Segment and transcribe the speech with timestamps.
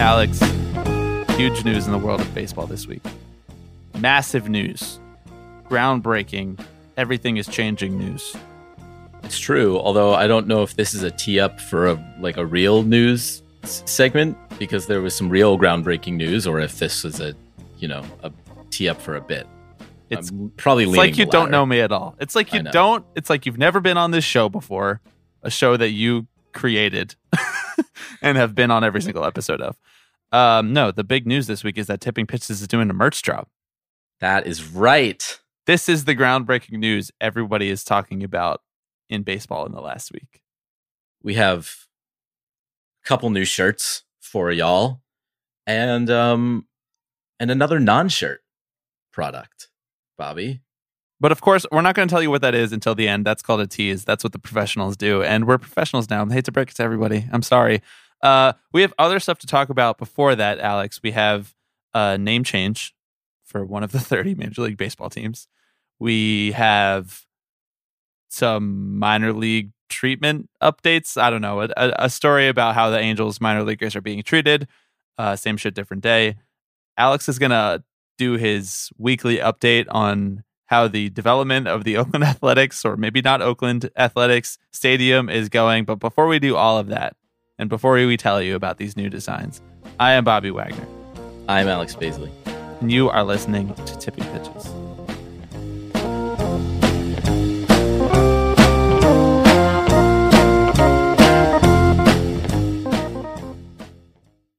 [0.00, 0.40] Alex,
[1.36, 3.02] huge news in the world of baseball this week.
[3.98, 4.98] Massive news.
[5.68, 6.58] Groundbreaking.
[6.96, 8.34] Everything is changing news.
[9.24, 12.38] It's true, although I don't know if this is a tee up for a like
[12.38, 17.04] a real news s- segment because there was some real groundbreaking news, or if this
[17.04, 17.34] was a
[17.78, 18.32] you know a
[18.70, 19.46] tee up for a bit.
[20.08, 22.16] It's I'm probably It's like you don't know me at all.
[22.18, 23.04] It's like you don't.
[23.14, 25.02] It's like you've never been on this show before,
[25.42, 27.16] a show that you created
[28.22, 29.76] and have been on every single episode of.
[30.32, 33.22] Um, no, the big news this week is that Tipping Pitches is doing a merch
[33.22, 33.48] drop.
[34.20, 35.40] That is right.
[35.66, 38.60] This is the groundbreaking news everybody is talking about
[39.08, 40.42] in baseball in the last week.
[41.22, 41.70] We have
[43.04, 45.00] a couple new shirts for y'all,
[45.66, 46.66] and um,
[47.38, 48.40] and another non-shirt
[49.12, 49.68] product,
[50.16, 50.60] Bobby.
[51.20, 53.26] But of course, we're not going to tell you what that is until the end.
[53.26, 54.04] That's called a tease.
[54.04, 55.22] That's what the professionals do.
[55.22, 56.24] And we're professionals now.
[56.24, 57.26] I hate to break it to everybody.
[57.30, 57.82] I'm sorry.
[58.22, 61.00] Uh, we have other stuff to talk about before that, Alex.
[61.02, 61.54] We have
[61.92, 62.94] a name change
[63.44, 65.46] for one of the 30 Major League Baseball teams.
[65.98, 67.26] We have
[68.30, 71.20] some minor league treatment updates.
[71.20, 71.60] I don't know.
[71.62, 74.68] A, a story about how the Angels minor leaguers are being treated.
[75.18, 76.36] Uh, same shit, different day.
[76.96, 77.82] Alex is going to
[78.16, 83.42] do his weekly update on how the development of the Oakland Athletics, or maybe not
[83.42, 85.84] Oakland Athletics Stadium, is going.
[85.84, 87.16] But before we do all of that,
[87.58, 89.60] and before we tell you about these new designs,
[89.98, 90.86] I am Bobby Wagner,
[91.48, 92.30] I'm Alex Baisley.
[92.80, 94.68] and you are listening to Tipping Pitches.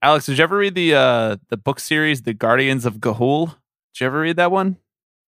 [0.03, 3.55] Alex, did you ever read the uh, the book series, The Guardians of Ga'Hoole?
[3.93, 4.77] Did you ever read that one?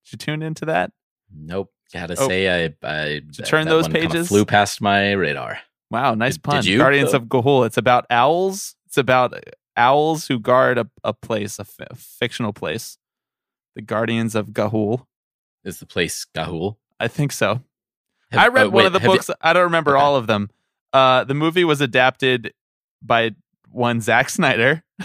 [0.05, 0.93] Did you tune into that?
[1.33, 1.71] Nope.
[1.93, 2.29] Gotta Oh.
[2.29, 4.29] say, I, I you turn those pages?
[4.29, 5.59] flew past my radar.
[5.91, 6.57] Wow, nice Did- pun.
[6.57, 7.19] did you, Guardians though?
[7.19, 7.67] of Ga'Hoole.
[7.67, 8.77] It's about owls.
[8.87, 9.35] It's about
[9.77, 11.65] owls who guard a, a place, a,
[11.97, 12.97] fictional place.
[13.75, 15.07] The Guardians of Ga'Hoole.
[15.65, 16.77] Is the place Ga'Hoole?
[17.01, 17.61] I think so.
[18.31, 19.31] Have- I read oh, one wait, of the have you- books.
[19.41, 20.03] I don't remember Okay.
[20.05, 20.49] all of them.
[20.93, 22.53] Uh, the movie was adapted
[23.03, 23.33] by
[23.69, 24.83] one Zack Snyder,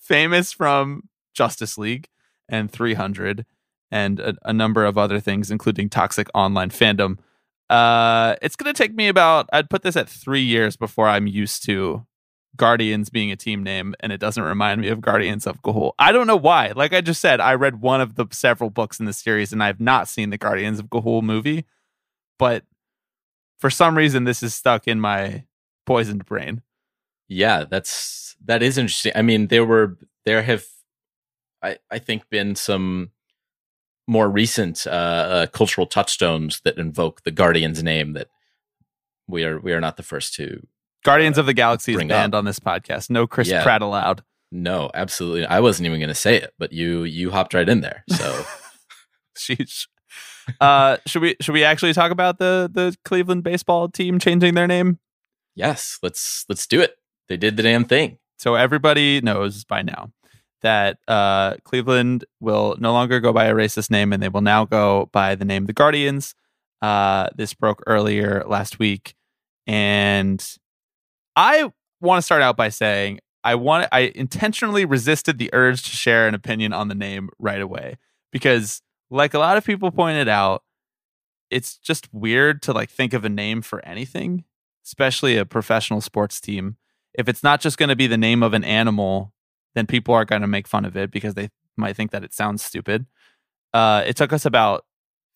[0.00, 2.08] famous from Justice League
[2.48, 3.44] and 300,
[3.90, 7.18] and a, a number of other things, including toxic online fandom.
[7.68, 11.26] Uh, it's going to take me about, I'd put this at three years before I'm
[11.26, 12.06] used to
[12.56, 15.92] Guardians being a team name, and it doesn't remind me of Guardians of Ga'Hoole.
[15.98, 16.72] I don't know why.
[16.74, 19.62] Like I just said, I read one of the several books in the series, and
[19.62, 21.66] I've not seen the Guardians of Ga'Hoole movie,
[22.38, 22.64] but
[23.58, 25.44] for some reason, this is stuck in my
[25.86, 26.62] poisoned brain.
[27.28, 29.12] Yeah, that's that is interesting.
[29.14, 30.64] I mean, there were there have
[31.66, 33.10] I I think been some
[34.06, 38.28] more recent uh, uh cultural touchstones that invoke the Guardian's name that
[39.26, 40.66] we are we are not the first to
[41.04, 42.38] Guardians of the Galaxy is banned up.
[42.38, 43.10] on this podcast.
[43.10, 43.62] No Chris Yeah.
[43.62, 44.22] Pratt allowed.
[44.50, 45.44] no, absolutely.
[45.46, 48.04] I wasn't even going to say it, but you you hopped right in there.
[48.10, 48.44] So
[49.36, 49.86] Sheesh.
[50.60, 54.66] Uh, should we should we actually talk about the the Cleveland baseball team changing their
[54.68, 54.98] name?
[55.56, 56.96] yes, let's let's do it.
[57.28, 58.18] They did the damn thing.
[58.38, 60.12] So everybody knows by now
[60.66, 64.64] that uh, Cleveland will no longer go by a racist name, and they will now
[64.64, 66.34] go by the name the Guardians.
[66.82, 69.14] Uh, this broke earlier last week,
[69.68, 70.44] and
[71.36, 75.90] I want to start out by saying I want I intentionally resisted the urge to
[75.90, 77.96] share an opinion on the name right away
[78.32, 80.64] because, like a lot of people pointed out,
[81.48, 84.42] it's just weird to like think of a name for anything,
[84.84, 86.76] especially a professional sports team
[87.16, 89.32] if it's not just going to be the name of an animal,
[89.76, 92.32] then people are going to make fun of it because they might think that it
[92.32, 93.06] sounds stupid.
[93.74, 94.86] Uh, it took us about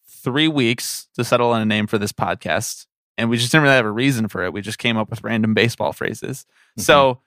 [0.08, 2.86] three weeks to settle on a name for this podcast,
[3.18, 4.52] and we just didn't really have a reason for it.
[4.52, 6.46] We just came up with random baseball phrases.
[6.78, 7.20] So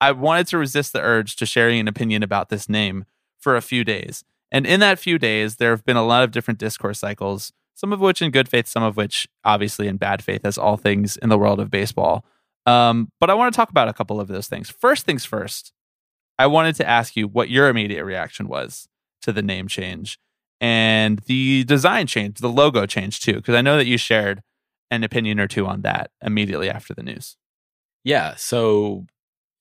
[0.00, 3.04] I wanted to resist the urge to sharing an opinion about this name
[3.38, 4.24] for a few days.
[4.50, 7.92] And in that few days, there have been a lot of different discourse cycles, some
[7.92, 11.16] of which in good faith, some of which obviously in bad faith, as all things
[11.16, 12.24] in the world of baseball.
[12.66, 14.68] Um, but I want to talk about a couple of those things.
[14.68, 15.72] First things first,
[16.38, 18.88] I wanted to ask you what your immediate reaction was
[19.22, 20.18] to the name change
[20.60, 24.42] and the design change, the logo change too, because I know that you shared
[24.90, 27.36] an opinion or two on that immediately after the news.
[28.04, 28.34] Yeah.
[28.36, 29.06] So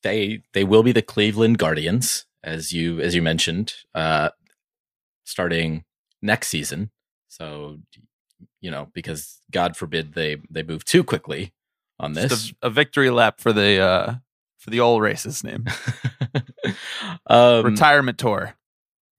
[0.04, 4.30] they they will be the Cleveland Guardians, as you as you mentioned, uh,
[5.26, 5.84] starting
[6.22, 6.92] next season.
[7.28, 7.80] So,
[8.62, 11.54] you know, because God forbid they they move too quickly
[12.00, 14.16] on this, a, a victory lap for the uh,
[14.58, 15.66] for the old race's name.
[17.28, 18.56] um, Retirement tour.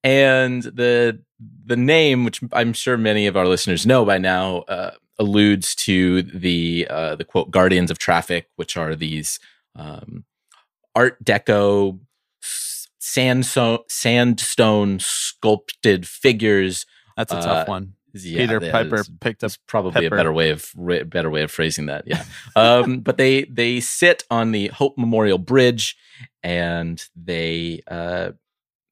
[0.04, 1.20] and the
[1.64, 6.22] the name, which I'm sure many of our listeners know by now, uh, alludes to
[6.22, 9.38] the uh, the quote Guardians of Traffic, which are these
[9.74, 10.24] um,
[10.94, 11.98] Art Deco
[12.98, 16.86] sandstone sandstone sculpted figures.
[17.16, 17.94] That's a Uh, tough one.
[18.24, 19.52] Yeah, Peter Piper picked up.
[19.66, 20.14] Probably Pepper.
[20.14, 22.04] a better way of better way of phrasing that.
[22.06, 22.24] Yeah,
[22.56, 25.96] um, but they they sit on the Hope Memorial Bridge,
[26.42, 28.32] and they uh,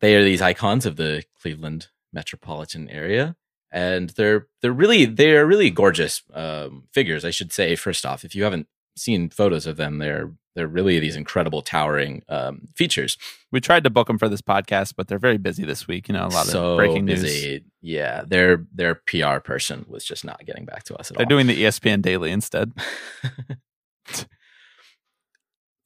[0.00, 3.36] they are these icons of the Cleveland metropolitan area,
[3.70, 7.24] and they're they're really they're really gorgeous um, figures.
[7.24, 11.00] I should say first off, if you haven't seen photos of them, they're they're really
[11.00, 13.18] these incredible towering um, features.
[13.50, 16.08] We tried to book them for this podcast, but they're very busy this week.
[16.08, 17.22] You know, a lot so of breaking news.
[17.22, 17.64] busy.
[17.80, 21.18] Yeah, their their PR person was just not getting back to us at all.
[21.18, 22.72] They're doing the ESPN Daily instead.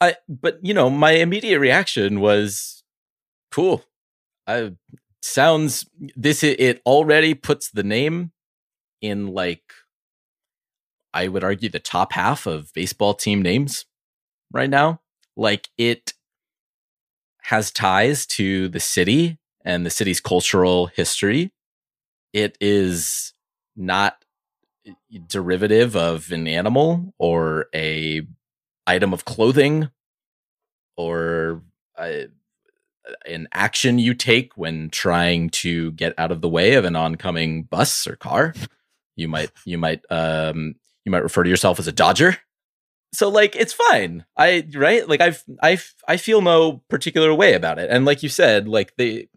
[0.00, 2.84] I but you know, my immediate reaction was
[3.50, 3.84] cool.
[4.46, 4.72] I
[5.22, 8.32] sounds this it, it already puts the name
[9.00, 9.62] in like
[11.14, 13.86] I would argue the top half of baseball team names
[14.52, 15.00] right now.
[15.36, 16.14] Like it
[17.42, 21.52] has ties to the city and the city's cultural history.
[22.32, 23.32] It is
[23.76, 24.24] not
[25.26, 28.22] derivative of an animal or a
[28.86, 29.90] item of clothing
[30.96, 31.62] or
[31.96, 32.24] uh,
[33.26, 37.62] an action you take when trying to get out of the way of an oncoming
[37.64, 38.54] bus or car.
[39.16, 40.74] You might you might um
[41.04, 42.38] you might refer to yourself as a dodger.
[43.12, 44.24] So like it's fine.
[44.36, 45.08] I right?
[45.08, 47.90] Like I've I I feel no particular way about it.
[47.90, 49.28] And like you said, like the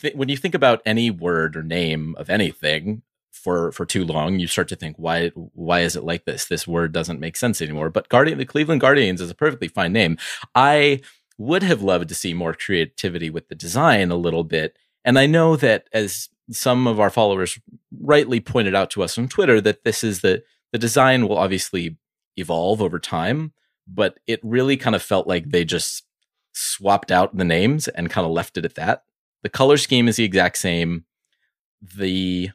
[0.00, 4.40] th- when you think about any word or name of anything for for too long,
[4.40, 6.46] you start to think why why is it like this?
[6.46, 7.90] This word doesn't make sense anymore.
[7.90, 10.18] But Guardian the Cleveland Guardians is a perfectly fine name.
[10.54, 11.00] I
[11.38, 14.76] would have loved to see more creativity with the design a little bit.
[15.04, 17.58] And I know that as some of our followers
[18.00, 20.42] rightly pointed out to us on Twitter that this is the
[20.72, 21.98] the design will obviously
[22.36, 23.52] evolve over time,
[23.86, 26.04] but it really kind of felt like they just
[26.52, 29.04] swapped out the names and kind of left it at that.
[29.42, 31.04] The color scheme is the exact same.
[31.80, 32.50] The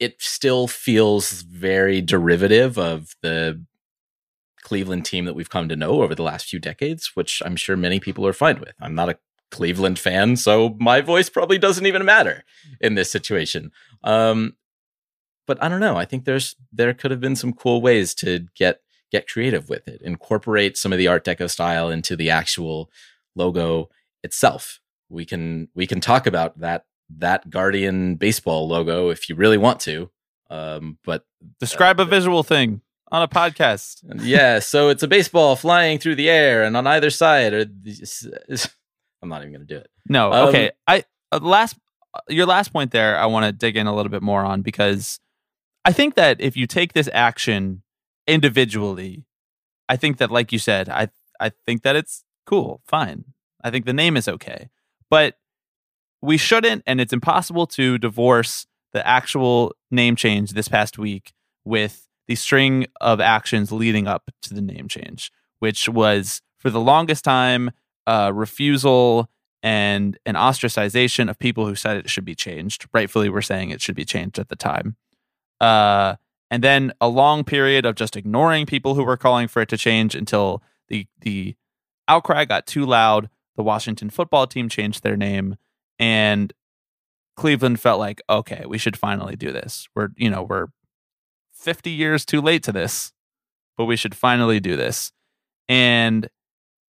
[0.00, 3.64] it still feels very derivative of the
[4.62, 7.76] Cleveland team that we've come to know over the last few decades, which I'm sure
[7.76, 8.74] many people are fine with.
[8.80, 9.18] I'm not a
[9.50, 12.44] Cleveland fan, so my voice probably doesn't even matter
[12.80, 13.72] in this situation.
[14.04, 14.56] Um,
[15.48, 15.96] but I don't know.
[15.96, 18.80] I think there's there could have been some cool ways to get
[19.10, 22.90] get creative with it, incorporate some of the Art Deco style into the actual
[23.34, 23.88] logo
[24.22, 24.80] itself.
[25.08, 26.84] We can we can talk about that
[27.18, 30.10] that Guardian baseball logo if you really want to.
[30.50, 31.24] Um, but
[31.58, 34.02] Describe a visual thing on a podcast.
[34.22, 38.28] yeah, so it's a baseball flying through the air, and on either side are these.
[39.22, 39.90] I'm not even going to do it.
[40.08, 40.70] No, Um, okay.
[40.86, 41.76] I uh, last
[42.28, 45.20] your last point there, I want to dig in a little bit more on because
[45.84, 47.82] I think that if you take this action
[48.26, 49.24] individually,
[49.88, 51.08] I think that, like you said, I
[51.40, 53.24] I think that it's cool, fine.
[53.62, 54.68] I think the name is okay,
[55.10, 55.36] but
[56.20, 61.32] we shouldn't, and it's impossible to divorce the actual name change this past week
[61.64, 65.30] with the string of actions leading up to the name change,
[65.60, 67.70] which was for the longest time
[68.06, 69.28] uh, refusal
[69.62, 72.86] and an ostracization of people who said it should be changed.
[72.92, 74.96] Rightfully, we're saying it should be changed at the time.
[75.60, 76.16] Uh,
[76.50, 79.76] and then a long period of just ignoring people who were calling for it to
[79.76, 81.56] change until the the
[82.06, 83.28] outcry got too loud.
[83.56, 85.56] The Washington football team changed their name,
[85.98, 86.52] and
[87.36, 89.88] Cleveland felt like, okay, we should finally do this.
[89.94, 90.68] We're you know we're
[91.52, 93.12] 50 years too late to this,
[93.76, 95.12] but we should finally do this.
[95.68, 96.28] And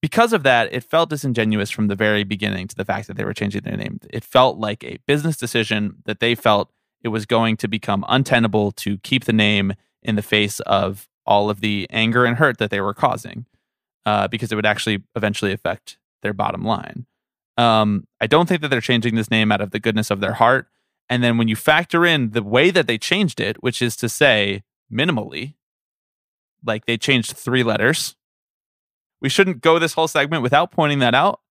[0.02, 3.26] because of that, it felt disingenuous from the very beginning to the fact that they
[3.26, 4.00] were changing their name.
[4.10, 8.72] It felt like a business decision that they felt it was going to become untenable
[8.74, 12.72] to keep the name in the face of all of the anger and hurt that
[12.72, 13.46] they were causing,
[14.06, 17.06] uh, because it would actually eventually affect their bottom line.
[17.58, 20.34] Um, I don't think that they're changing this name out of the goodness of their
[20.34, 20.68] heart.
[21.10, 24.10] And then when you factor in the way that they changed it, which is to
[24.10, 25.56] say, minimally,
[26.65, 28.15] like they changed three letters.
[29.22, 31.41] We shouldn't go this whole segment without pointing that out.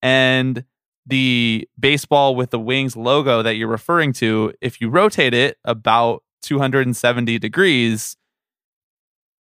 [0.00, 0.64] And
[1.06, 6.22] the baseball with the wings logo that you're referring to, if you rotate it about
[6.42, 8.16] 270 degrees,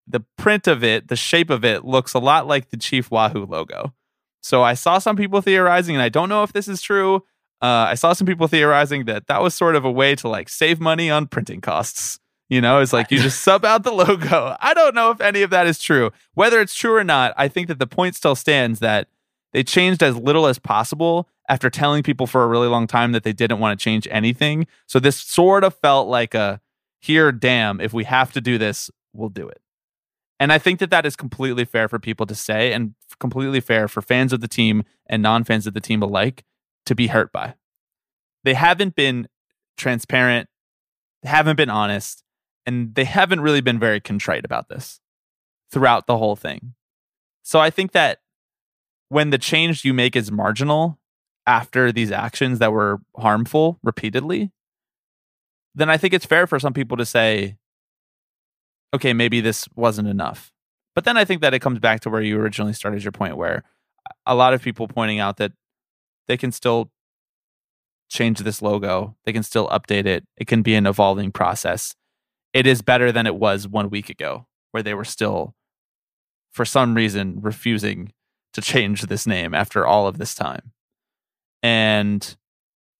[0.07, 3.45] the print of it, the shape of it looks a lot like the Chief Wahoo
[3.45, 3.93] logo.
[4.41, 7.17] So I saw some people theorizing, and I don't know if this is true.
[7.61, 10.49] Uh, I saw some people theorizing that that was sort of a way to like
[10.49, 12.19] save money on printing costs.
[12.49, 14.57] You know, it's like you just sub out the logo.
[14.59, 16.11] I don't know if any of that is true.
[16.33, 19.07] Whether it's true or not, I think that the point still stands that
[19.53, 23.23] they changed as little as possible after telling people for a really long time that
[23.23, 24.67] they didn't want to change anything.
[24.87, 26.61] So this sort of felt like a
[26.99, 29.61] here, damn, if we have to do this, we'll do it.
[30.39, 33.87] And I think that that is completely fair for people to say and completely fair
[33.87, 36.45] for fans of the team and non fans of the team alike
[36.85, 37.55] to be hurt by.
[38.43, 39.27] They haven't been
[39.77, 40.47] transparent,
[41.21, 42.23] they haven't been honest,
[42.65, 44.99] and they haven't really been very contrite about this
[45.71, 46.73] throughout the whole thing.
[47.43, 48.19] So I think that
[49.11, 50.97] when the change you make is marginal
[51.45, 54.53] after these actions that were harmful repeatedly,
[55.75, 57.57] then I think it's fair for some people to say,
[58.93, 60.53] okay, maybe this wasn't enough.
[60.95, 63.35] But then I think that it comes back to where you originally started your point,
[63.35, 63.63] where
[64.25, 65.51] a lot of people pointing out that
[66.29, 66.89] they can still
[68.07, 71.95] change this logo, they can still update it, it can be an evolving process.
[72.53, 75.53] It is better than it was one week ago, where they were still,
[76.53, 78.13] for some reason, refusing
[78.53, 80.71] to change this name after all of this time.
[81.63, 82.35] And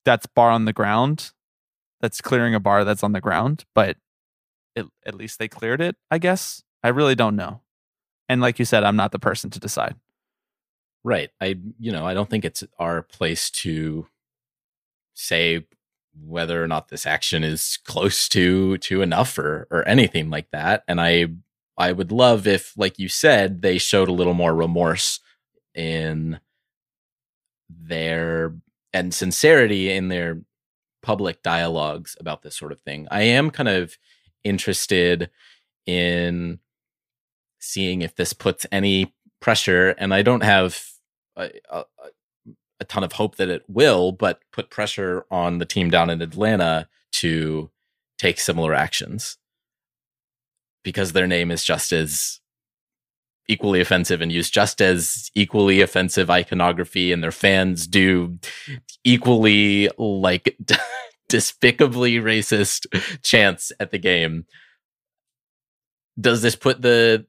[0.05, 1.31] that's bar on the ground.
[1.99, 3.97] That's clearing a bar that's on the ground, but
[4.75, 6.63] it, at least they cleared it, I guess.
[6.83, 7.61] I really don't know.
[8.27, 9.95] And like you said, I'm not the person to decide.
[11.03, 11.29] Right.
[11.39, 14.07] I you know, I don't think it's our place to
[15.13, 15.65] say
[16.19, 20.83] whether or not this action is close to to enough or or anything like that.
[20.87, 21.27] And I
[21.77, 25.19] I would love if like you said they showed a little more remorse
[25.75, 26.39] in
[27.69, 28.53] their
[28.93, 30.41] and sincerity in their
[31.01, 33.07] public dialogues about this sort of thing.
[33.09, 33.97] I am kind of
[34.43, 35.29] interested
[35.85, 36.59] in
[37.59, 40.83] seeing if this puts any pressure, and I don't have
[41.35, 41.83] a, a,
[42.79, 46.21] a ton of hope that it will, but put pressure on the team down in
[46.21, 47.69] Atlanta to
[48.17, 49.37] take similar actions
[50.83, 52.40] because their name is just as
[53.51, 58.39] equally offensive and use just as equally offensive iconography and their fans do
[59.03, 60.57] equally like
[61.27, 62.85] despicably racist
[63.21, 64.45] chants at the game.
[66.19, 67.25] Does this put the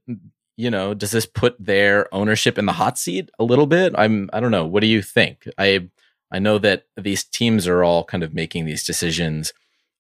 [0.56, 3.92] you know does this put their ownership in the hot seat a little bit?
[3.96, 4.66] I'm i don't know.
[4.66, 5.48] What do you think?
[5.58, 5.88] I
[6.30, 9.52] i know that these teams are all kind of making these decisions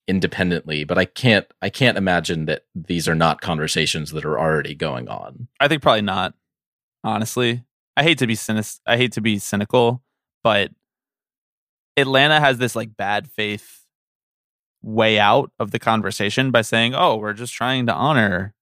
[0.08, 4.74] independently but i can't i can't imagine that these are not conversations that are already
[4.74, 6.34] going on I think probably not.
[7.04, 7.62] Honestly,
[7.96, 8.66] I hate to be cynic.
[8.84, 10.02] I hate to be cynical,
[10.42, 10.72] but
[11.96, 13.86] Atlanta has this like bad faith
[14.82, 18.54] way out of the conversation by saying, "Oh, we're just trying to honor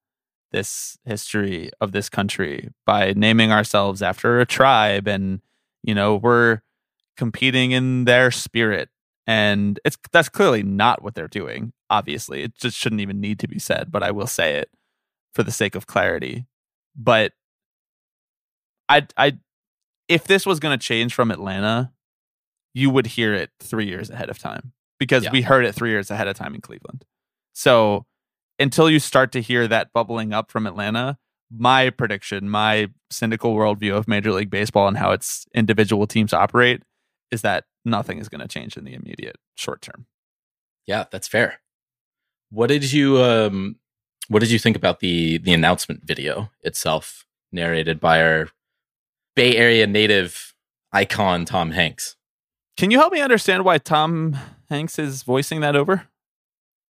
[0.52, 5.40] this history of this country by naming ourselves after a tribe and
[5.82, 6.60] you know, we're
[7.16, 8.90] competing in their spirit."
[9.30, 11.72] And it's that's clearly not what they're doing.
[11.88, 14.70] Obviously, it just shouldn't even need to be said, but I will say it
[15.34, 16.46] for the sake of clarity.
[16.96, 17.30] But
[18.88, 19.38] I I
[20.08, 21.92] if this was going to change from Atlanta,
[22.74, 25.30] you would hear it 3 years ahead of time because Yeah.
[25.30, 27.04] we heard it 3 years ahead of time in Cleveland.
[27.52, 28.06] So
[28.58, 31.18] until you start to hear that bubbling up from Atlanta,
[31.56, 36.82] my prediction, my cynical worldview of Major League Baseball and how its individual teams operate
[37.30, 40.06] is that nothing is going to change in the immediate short term.
[40.86, 41.60] yeah that's fair
[42.50, 43.76] what did you um
[44.28, 48.48] what did you think about the the announcement video itself narrated by our
[49.34, 50.54] bay area native
[50.92, 52.16] icon tom hanks
[52.76, 54.36] Can you help me understand why Tom
[54.70, 56.08] Hanks is voicing that over?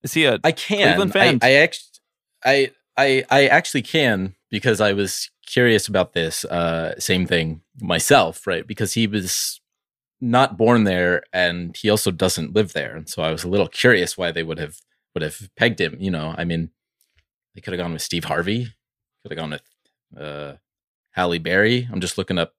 [0.02, 0.78] Is he a I can.
[0.88, 1.40] Cleveland fans.
[1.42, 2.00] I, I actually,
[2.44, 6.44] I, I, I actually can because I was curious about this.
[6.44, 8.66] Uh, same thing myself, right?
[8.66, 9.60] Because he was
[10.20, 13.68] not born there, and he also doesn't live there, and so I was a little
[13.68, 14.78] curious why they would have
[15.14, 15.96] would have pegged him.
[15.98, 16.70] You know, I mean,
[17.54, 18.64] they could have gone with Steve Harvey,
[19.22, 19.62] could have gone with
[20.18, 20.54] uh,
[21.12, 21.88] Halle Berry.
[21.90, 22.54] I'm just looking up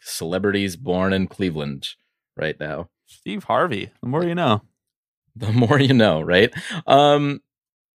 [0.00, 1.88] celebrities born in Cleveland
[2.36, 3.90] right now Steve Harvey?
[4.02, 4.62] The more you know.
[5.36, 6.52] the more you know, right?
[6.86, 7.40] Um,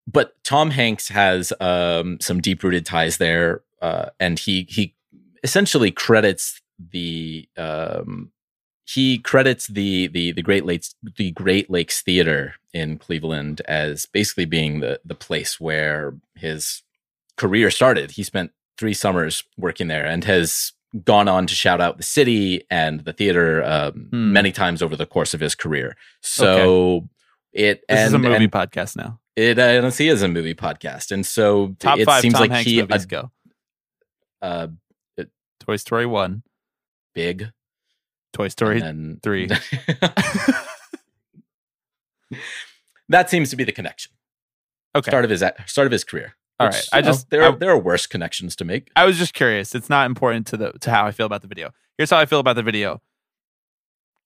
[0.07, 4.95] but Tom Hanks has um, some deep rooted ties there, uh, and he he
[5.45, 8.33] essentially credits the um,
[8.95, 14.45] he credits the the the Great Lakes the Great Lakes Theater in Cleveland as basically
[14.47, 16.83] being the the place where his
[17.37, 18.13] career started.
[18.13, 20.73] He spent three summers working there and has
[21.05, 24.33] gone on to shout out the city and the theater um, Hmm.
[24.33, 25.97] many times over the course of his career.
[26.21, 27.09] So
[27.53, 29.21] it This and, is a movie and podcast now.
[29.37, 32.41] It I don't see as a movie podcast, and so Top it five seems Tom
[32.43, 33.31] like Hanks he movies uh, go.
[34.43, 34.67] uh,
[35.61, 36.43] Toy Story one,
[37.15, 37.51] big
[38.33, 39.49] Toy Story and then three.
[43.09, 44.13] that seems to be the connection.
[44.95, 45.11] Okay.
[45.11, 46.35] Start of his start of his career.
[46.59, 46.89] All Which, right.
[46.93, 48.91] I you know, just there I- are, there are worse connections to make.
[48.97, 49.75] I was just curious.
[49.75, 51.71] It's not important to the to how I feel about the video.
[51.97, 53.01] Here's how I feel about the video.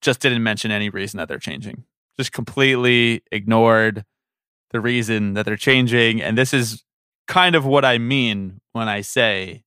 [0.01, 1.85] Just didn't mention any reason that they're changing.
[2.19, 4.05] Just completely ignored
[4.71, 6.21] the reason that they're changing.
[6.21, 6.85] And this is
[7.27, 9.65] kind of what I mean when I say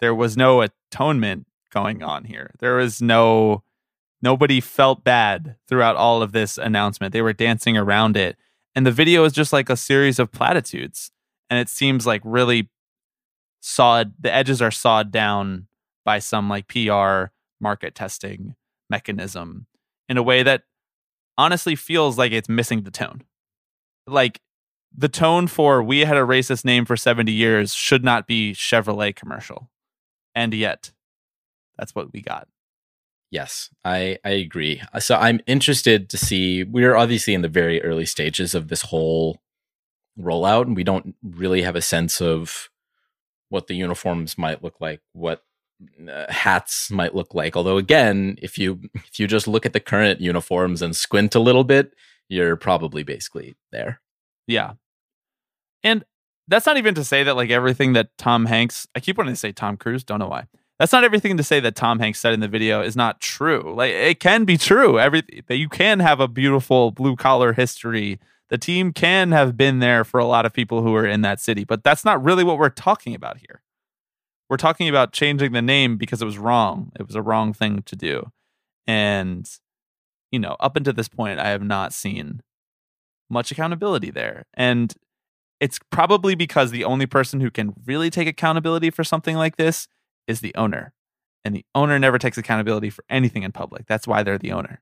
[0.00, 2.52] there was no atonement going on here.
[2.58, 3.62] There was no
[4.22, 7.12] nobody felt bad throughout all of this announcement.
[7.12, 8.36] They were dancing around it.
[8.74, 11.10] And the video is just like a series of platitudes.
[11.50, 12.68] And it seems like really
[13.60, 15.66] sawed the edges are sawed down
[16.04, 18.54] by some like PR market testing
[18.88, 19.66] mechanism
[20.08, 20.62] in a way that
[21.36, 23.22] honestly feels like it's missing the tone.
[24.06, 24.40] Like
[24.96, 29.14] the tone for we had a racist name for 70 years should not be Chevrolet
[29.14, 29.70] commercial.
[30.34, 30.92] And yet
[31.78, 32.48] that's what we got.
[33.30, 34.82] Yes, I I agree.
[35.00, 36.64] So I'm interested to see.
[36.64, 39.38] We're obviously in the very early stages of this whole
[40.18, 42.70] rollout, and we don't really have a sense of
[43.50, 45.42] what the uniforms might look like, what
[46.08, 47.56] uh, hats might look like.
[47.56, 51.40] Although, again, if you if you just look at the current uniforms and squint a
[51.40, 51.92] little bit,
[52.28, 54.00] you're probably basically there.
[54.46, 54.72] Yeah.
[55.84, 56.04] And
[56.48, 59.40] that's not even to say that like everything that Tom Hanks, I keep wanting to
[59.40, 60.46] say Tom Cruise, don't know why.
[60.78, 63.74] That's not everything to say that Tom Hanks said in the video is not true.
[63.76, 64.98] Like it can be true.
[64.98, 68.20] Everything that you can have a beautiful blue collar history.
[68.48, 71.40] The team can have been there for a lot of people who are in that
[71.40, 73.60] city, but that's not really what we're talking about here.
[74.48, 76.92] We're talking about changing the name because it was wrong.
[76.98, 78.30] It was a wrong thing to do.
[78.86, 79.48] And
[80.30, 82.40] you know, up until this point I have not seen
[83.28, 84.46] much accountability there.
[84.54, 84.94] And
[85.60, 89.88] it's probably because the only person who can really take accountability for something like this
[90.28, 90.92] is the owner.
[91.44, 93.86] And the owner never takes accountability for anything in public.
[93.86, 94.80] That's why they're the owner.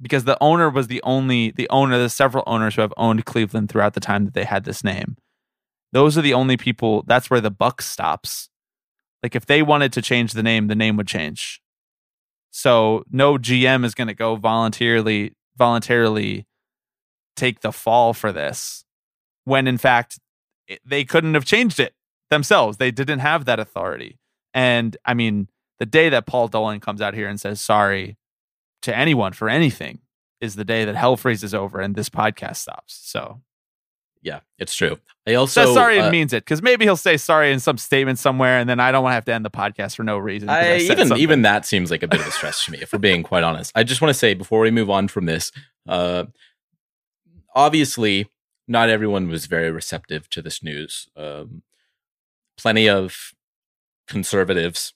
[0.00, 3.68] Because the owner was the only, the owner, there's several owners who have owned Cleveland
[3.68, 5.16] throughout the time that they had this name.
[5.92, 8.48] Those are the only people, that's where the buck stops.
[9.22, 11.60] Like if they wanted to change the name, the name would change.
[12.50, 16.46] So no GM is going to go voluntarily, voluntarily
[17.36, 18.84] take the fall for this
[19.44, 20.18] when in fact
[20.84, 21.94] they couldn't have changed it
[22.30, 22.76] themselves.
[22.76, 24.18] They didn't have that authority.
[24.54, 28.16] And I mean, the day that Paul Dolan comes out here and says sorry
[28.82, 30.00] to anyone for anything
[30.40, 33.00] is the day that hell freezes over and this podcast stops.
[33.02, 33.40] So
[34.22, 34.98] Yeah, it's true.
[35.26, 38.18] I also says sorry uh, means it because maybe he'll say sorry in some statement
[38.18, 40.48] somewhere, and then I don't want to have to end the podcast for no reason.
[40.48, 41.22] I, said even something.
[41.22, 43.44] even that seems like a bit of a stress to me, if we're being quite
[43.44, 43.70] honest.
[43.74, 45.52] I just want to say before we move on from this,
[45.88, 46.24] uh,
[47.54, 48.28] obviously,
[48.66, 51.08] not everyone was very receptive to this news.
[51.16, 51.62] Um,
[52.56, 53.32] plenty of
[54.08, 54.94] conservatives,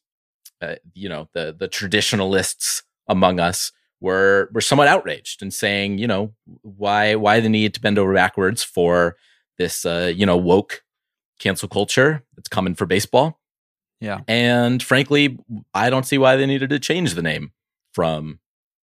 [0.60, 6.06] uh, you know, the the traditionalists among us were were somewhat outraged and saying, you
[6.06, 9.16] know, why why the need to bend over backwards for
[9.58, 10.82] this, uh, you know, woke
[11.38, 13.40] cancel culture that's coming for baseball.
[14.00, 14.20] Yeah.
[14.28, 15.38] And frankly,
[15.72, 17.52] I don't see why they needed to change the name
[17.92, 18.40] from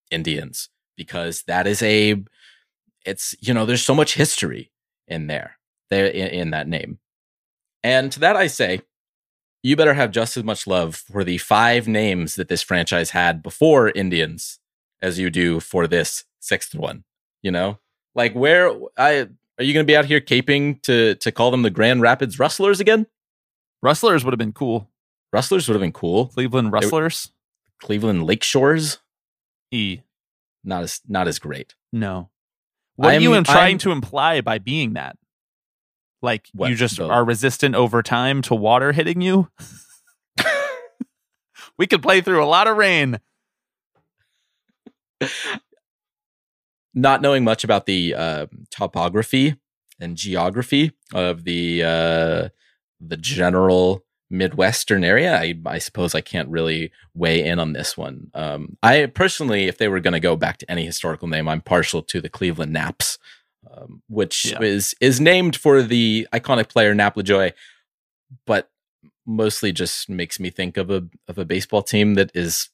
[0.09, 2.23] Indians because that is a
[3.05, 4.71] it's you know, there's so much history
[5.07, 5.57] in there.
[5.89, 6.99] There in, in that name.
[7.83, 8.81] And to that I say,
[9.63, 13.41] you better have just as much love for the five names that this franchise had
[13.41, 14.60] before Indians
[15.02, 17.04] as you do for this sixth one.
[17.41, 17.80] You know?
[18.15, 21.69] Like where I are you gonna be out here caping to to call them the
[21.69, 23.08] Grand Rapids Rustlers again?
[23.82, 24.89] Rustlers would have been cool.
[25.32, 26.28] Rustlers would have been cool.
[26.28, 27.32] Cleveland Rustlers.
[27.82, 28.99] Cleveland Lake Shores,
[29.71, 29.99] E.
[30.63, 31.73] not as not as great.
[31.91, 32.30] No.
[32.95, 35.17] What are I'm- you trying I'm- to imply by being that?
[36.23, 39.49] Like you just are resistant over time to water hitting you?
[41.77, 43.19] we could play through a lot of rain.
[46.93, 49.55] Not knowing much about the uh, topography
[49.99, 52.49] and geography of the uh,
[53.01, 58.31] the general Midwestern area, I, I suppose I can't really weigh in on this one.
[58.33, 61.62] Um, I personally, if they were going to go back to any historical name, I'm
[61.62, 63.19] partial to the Cleveland Naps,
[63.71, 64.62] um, which Yeah.
[64.62, 67.54] is is named for the iconic player Nap Lajoie,
[68.45, 68.69] but
[69.26, 72.69] mostly just makes me think of a of a baseball team that is,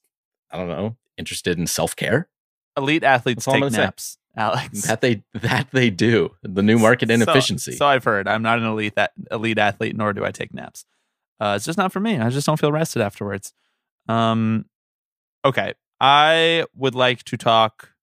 [0.52, 2.30] I don't know, interested in self care.
[2.78, 3.82] Elite athletes That's take gonna say.
[3.82, 4.84] naps, Alex.
[4.84, 6.32] That they that they do.
[6.44, 7.74] The new market inefficiency.
[7.74, 8.28] So, I've heard.
[8.28, 10.86] I'm not an elite that elite athlete, nor do I take naps.
[11.40, 12.18] Uh, it's just not for me.
[12.20, 13.54] I just don't feel rested afterwards.
[14.08, 14.66] Um,
[15.46, 17.94] okay, I would like to talk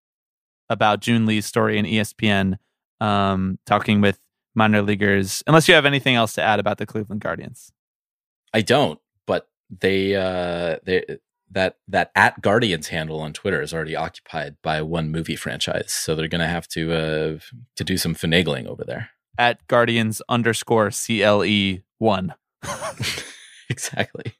[0.71, 2.57] about Joon Lee's story in ESPN
[3.01, 4.19] um, talking with
[4.55, 5.43] minor leaguers.
[5.47, 7.73] Unless you have anything else to add about the Cleveland Guardians.
[8.53, 11.05] I don't, but they uh they
[11.51, 16.15] that that at Guardians handle on Twitter is already occupied by one movie franchise, so
[16.15, 17.39] they're gonna have to uh
[17.77, 19.11] to do some finagling over there.
[19.39, 22.35] At Guardians underscore CLE one.
[23.69, 24.35] exactly.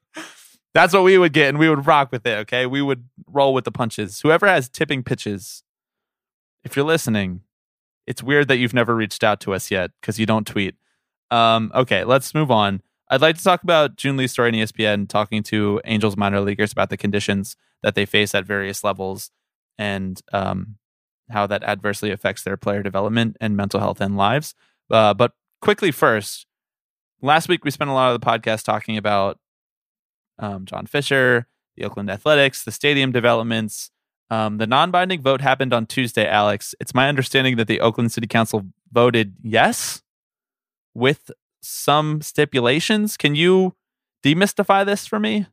[0.73, 2.37] That's what we would get, and we would rock with it.
[2.39, 4.21] Okay, we would roll with the punches.
[4.21, 5.63] Whoever has tipping pitches,
[6.63, 7.41] if you're listening,
[8.07, 10.75] it's weird that you've never reached out to us yet because you don't tweet.
[11.29, 12.81] Um, okay, let's move on.
[13.09, 16.71] I'd like to talk about Joon Lee's story in ESPN talking to Angels minor leaguers
[16.71, 19.31] about the conditions that they face at various levels
[19.77, 20.77] and um,
[21.29, 24.55] how that adversely affects their player development and mental health and lives.
[24.89, 26.47] Uh, but quickly first,
[27.21, 29.39] last week we spent a lot of the podcast talking about
[30.39, 33.91] um, John Fisher, the Oakland Athletics, the stadium developments.
[34.29, 36.75] Um, the non binding vote happened on Tuesday, Alex.
[36.79, 40.01] It's my understanding that the Oakland City Council voted yes
[40.93, 43.17] with some stipulations.
[43.17, 43.75] Can you
[44.23, 45.47] demystify this for me?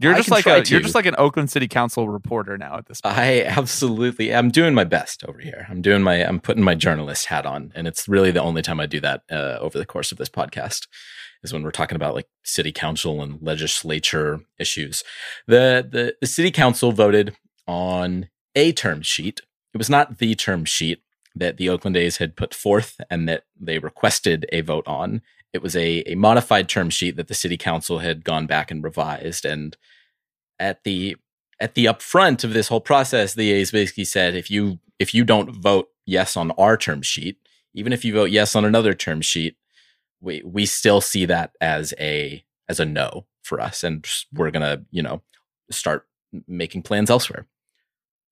[0.00, 2.86] You're I just like a you're just like an Oakland City Council reporter now at
[2.86, 3.16] this point.
[3.16, 5.66] I absolutely I'm doing my best over here.
[5.68, 8.80] I'm doing my I'm putting my journalist hat on and it's really the only time
[8.80, 10.86] I do that uh, over the course of this podcast
[11.42, 15.02] is when we're talking about like city council and legislature issues.
[15.46, 17.34] The the the city council voted
[17.68, 19.42] on a term sheet.
[19.72, 21.02] It was not the term sheet
[21.36, 25.22] that the Oakland A's had put forth and that they requested a vote on.
[25.52, 28.82] It was a, a modified term sheet that the city council had gone back and
[28.82, 29.44] revised.
[29.44, 29.76] And
[30.58, 31.16] at the
[31.60, 35.24] at the upfront of this whole process, the A's basically said if you if you
[35.24, 37.38] don't vote yes on our term sheet,
[37.74, 39.56] even if you vote yes on another term sheet,
[40.20, 44.84] we we still see that as a as a no for us, and we're gonna
[44.90, 45.22] you know
[45.70, 46.06] start
[46.46, 47.46] making plans elsewhere.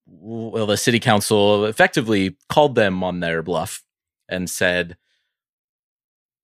[0.07, 3.83] Well, the city council effectively called them on their bluff
[4.29, 4.97] and said,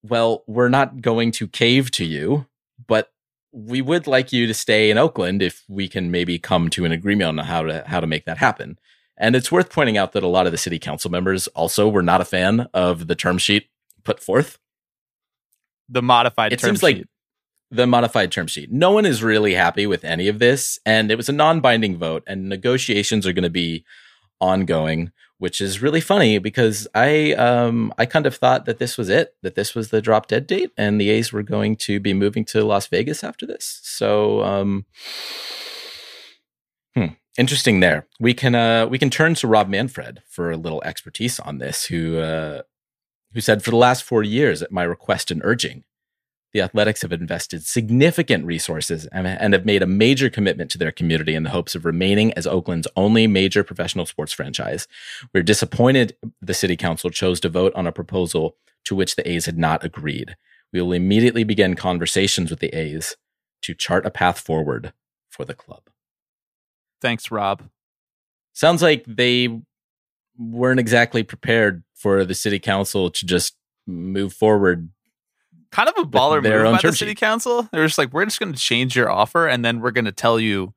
[0.03, 2.47] "Well, we're not going to cave to you,
[2.87, 3.11] but
[3.51, 6.91] we would like you to stay in Oakland if we can maybe come to an
[6.91, 8.77] agreement on how to how to make that happen."
[9.17, 12.01] And it's worth pointing out that a lot of the city council members also were
[12.01, 13.69] not a fan of the term sheet
[14.03, 14.59] put forth.
[15.89, 17.07] the modified It term seems like sheet.
[17.73, 18.71] The modified term sheet.
[18.71, 22.23] No one is really happy with any of this, and it was a non-binding vote,
[22.27, 23.83] and negotiations are going to be
[24.39, 29.09] ongoing, which is really funny because I um I kind of thought that this was
[29.09, 32.13] it, that this was the drop dead date, and the A's were going to be
[32.13, 33.79] moving to Las Vegas after this.
[33.83, 34.85] So um,
[36.95, 38.05] hmm, interesting there.
[38.19, 41.85] We can uh we can turn to Rob Manfred for a little expertise on this,
[41.85, 42.61] who uh
[43.33, 45.83] who said for the last four years at my request and urging
[46.53, 50.91] the Athletics have invested significant resources and, and have made a major commitment to their
[50.91, 54.87] community in the hopes of remaining as Oakland's only major professional sports franchise.
[55.33, 59.47] We're disappointed the city council chose to vote on a proposal to which the A's
[59.47, 60.35] had not agreed.
[60.71, 63.15] We will immediately begin conversations with the A's
[63.63, 64.93] to chart a path forward
[65.29, 65.89] for the club.
[67.01, 67.63] Thanks, Rob.
[68.53, 69.61] Sounds like they
[70.37, 73.55] weren't exactly prepared for the city council to just
[73.87, 74.89] move forward
[75.73, 77.67] Kind of a baller move by the city council.
[77.71, 80.11] They're just like, we're just going to change your offer, and then we're going to
[80.11, 80.73] tell you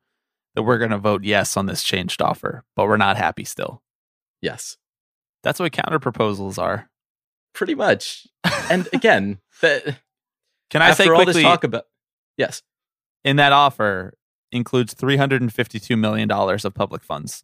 [0.55, 3.83] that we're going to vote yes on this changed offer, but we're not happy still.
[4.41, 4.75] Yes.
[5.43, 6.89] That's what counter proposals are.
[7.53, 8.25] pretty much.
[8.71, 9.97] And again, the,
[10.71, 11.33] Can I after say all quickly?
[11.33, 11.83] this talk about
[12.37, 12.63] yes,
[13.23, 14.17] in that offer
[14.51, 17.43] includes $352 million of public funds.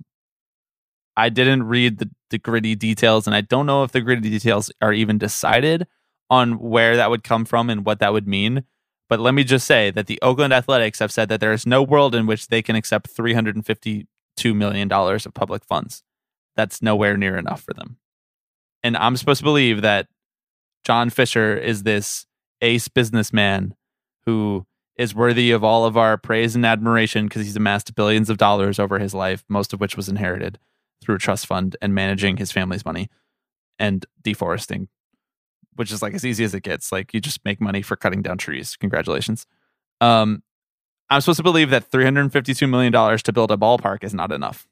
[1.15, 4.71] I didn't read the, the gritty details, and I don't know if the gritty details
[4.81, 5.85] are even decided
[6.29, 8.63] on where that would come from and what that would mean.
[9.09, 11.83] But let me just say that the Oakland Athletics have said that there is no
[11.83, 14.05] world in which they can accept $352
[14.55, 16.03] million of public funds.
[16.55, 17.97] That's nowhere near enough for them.
[18.81, 20.07] And I'm supposed to believe that
[20.83, 22.25] John Fisher is this
[22.61, 23.75] ace businessman
[24.25, 28.37] who is worthy of all of our praise and admiration because he's amassed billions of
[28.37, 30.59] dollars over his life, most of which was inherited
[31.01, 33.09] through a trust fund and managing his family's money
[33.79, 34.87] and deforesting,
[35.75, 36.91] which is like as easy as it gets.
[36.91, 38.75] Like you just make money for cutting down trees.
[38.77, 39.45] Congratulations.
[40.01, 40.43] Um,
[41.09, 44.67] I'm supposed to believe that $352 million to build a ballpark is not enough.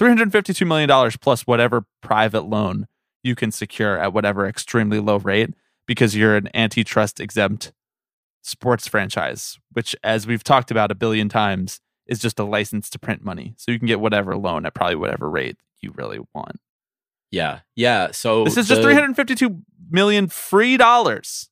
[0.00, 2.86] $352 million plus whatever private loan
[3.22, 5.50] you can secure at whatever extremely low rate
[5.86, 7.72] because you're an antitrust exempt
[8.42, 12.98] sports franchise, which, as we've talked about a billion times, is just a license to
[12.98, 13.54] print money.
[13.56, 16.60] So you can get whatever loan at probably whatever rate you really want.
[17.34, 18.12] Yeah, yeah.
[18.12, 21.48] So This is just 352 million free dollars.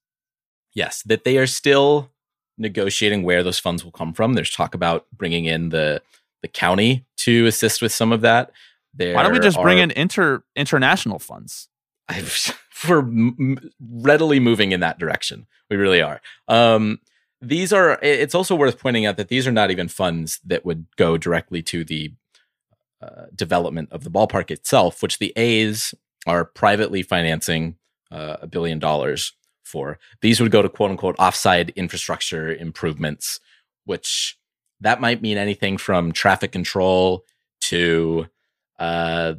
[0.74, 2.10] Yes, that they are still
[2.56, 4.34] negotiating where those funds will come from.
[4.34, 6.00] There's talk about bringing in the
[6.40, 8.52] the county to assist with some of that.
[8.94, 11.68] There Why don't we just bring in inter international funds?
[12.08, 15.46] I've, we're m- readily moving in that direction.
[15.70, 16.20] We really are.
[16.48, 17.00] Um,
[17.40, 17.98] these are.
[18.02, 21.62] It's also worth pointing out that these are not even funds that would go directly
[21.62, 22.12] to the
[23.02, 25.94] uh, development of the ballpark itself, which the A's
[26.26, 27.76] are privately financing
[28.10, 29.32] uh, a billion dollars
[29.64, 29.98] for.
[30.20, 33.40] These would go to quote unquote offside infrastructure improvements,
[33.84, 34.38] which
[34.80, 37.24] that might mean anything from traffic control
[37.62, 38.26] to
[38.78, 39.34] uh,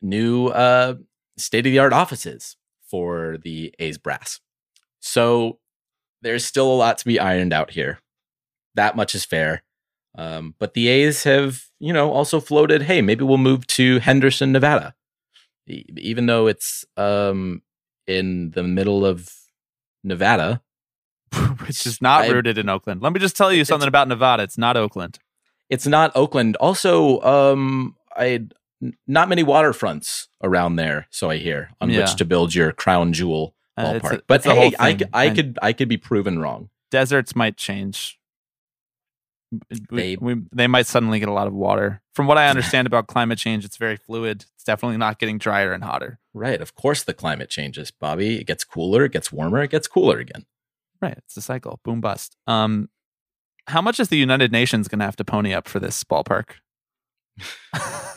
[0.00, 0.94] new uh,
[1.36, 2.56] state of the art offices
[2.88, 4.40] for the A's brass.
[5.00, 5.58] So
[6.22, 7.98] there's still a lot to be ironed out here.
[8.74, 9.62] That much is fair.
[10.16, 14.52] Um, but the A's have, you know, also floated, hey, maybe we'll move to Henderson,
[14.52, 14.94] Nevada.
[15.66, 17.62] E- even though it's um,
[18.06, 19.28] in the middle of
[20.04, 20.62] Nevada,
[21.66, 23.02] which is not I- rooted in Oakland.
[23.02, 24.42] Let me just tell you something about Nevada.
[24.42, 25.18] It's not Oakland.
[25.70, 26.56] it's not Oakland.
[26.56, 28.46] Also, um, I
[28.82, 32.00] n- not many waterfronts around there, so I hear on Yeah.
[32.00, 34.12] which to build your crown jewel Uh, ballpark.
[34.18, 36.68] a- but it's the whole hey, I, I could I could be proven wrong.
[36.90, 38.18] deserts might change.
[39.90, 42.02] They- we, they might suddenly get a lot of water.
[42.14, 44.44] From what I understand about climate change, it's very fluid.
[44.54, 46.18] It's definitely not getting drier and hotter.
[46.32, 48.40] Right, of course the climate changes, Bobby.
[48.40, 50.44] It gets cooler, it gets warmer, it gets cooler again.
[51.02, 51.18] Right.
[51.18, 51.80] It's a cycle.
[51.84, 52.36] Boom bust.
[52.46, 52.88] Um,
[53.66, 56.50] how much is the United Nations going to have to pony up for this ballpark?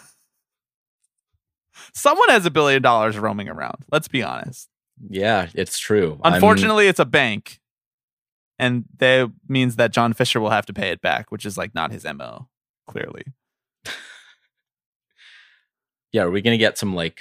[1.93, 3.83] Someone has a billion dollars roaming around.
[3.91, 4.69] Let's be honest.
[5.09, 6.19] Yeah, it's true.
[6.23, 7.59] I'm- Unfortunately, it's a bank,
[8.59, 11.75] and that means that John Fisher will have to pay it back, which is like
[11.75, 12.47] not his mo.
[12.87, 13.23] Clearly,
[16.11, 17.19] yeah, are we gonna get some like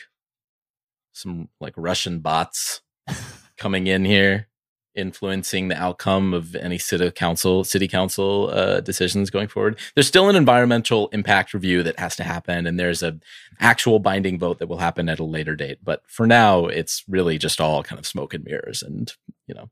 [1.12, 2.82] some like Russian bots
[3.58, 4.48] coming in here,
[4.94, 9.78] influencing the outcome of any city council city council uh, decisions going forward?
[9.94, 13.18] There's still an environmental impact review that has to happen, and there's a
[13.58, 15.78] actual binding vote that will happen at a later date.
[15.82, 19.12] But for now, it's really just all kind of smoke and mirrors, and
[19.48, 19.68] you know,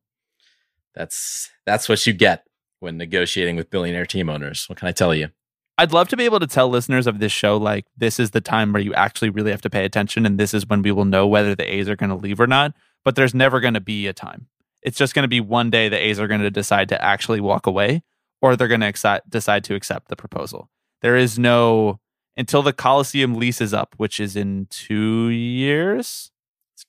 [0.95, 2.45] that's that's what you get
[2.81, 4.69] when negotiating with billionaire team owners.
[4.69, 5.29] What can I tell you?
[5.77, 8.41] I'd love to be able to tell listeners of this show like this is the
[8.41, 11.05] time where you actually really have to pay attention, and this is when we will
[11.05, 12.75] know whether the A's are going to leave or not.
[13.05, 14.47] But there's never going to be a time.
[14.83, 17.41] It's just going to be one day the A's are going to decide to actually
[17.41, 18.03] walk away,
[18.41, 20.71] or they're going to decide to accept the proposal.
[21.01, 22.01] There is no
[22.37, 26.31] until the Coliseum leases up, which is in two years.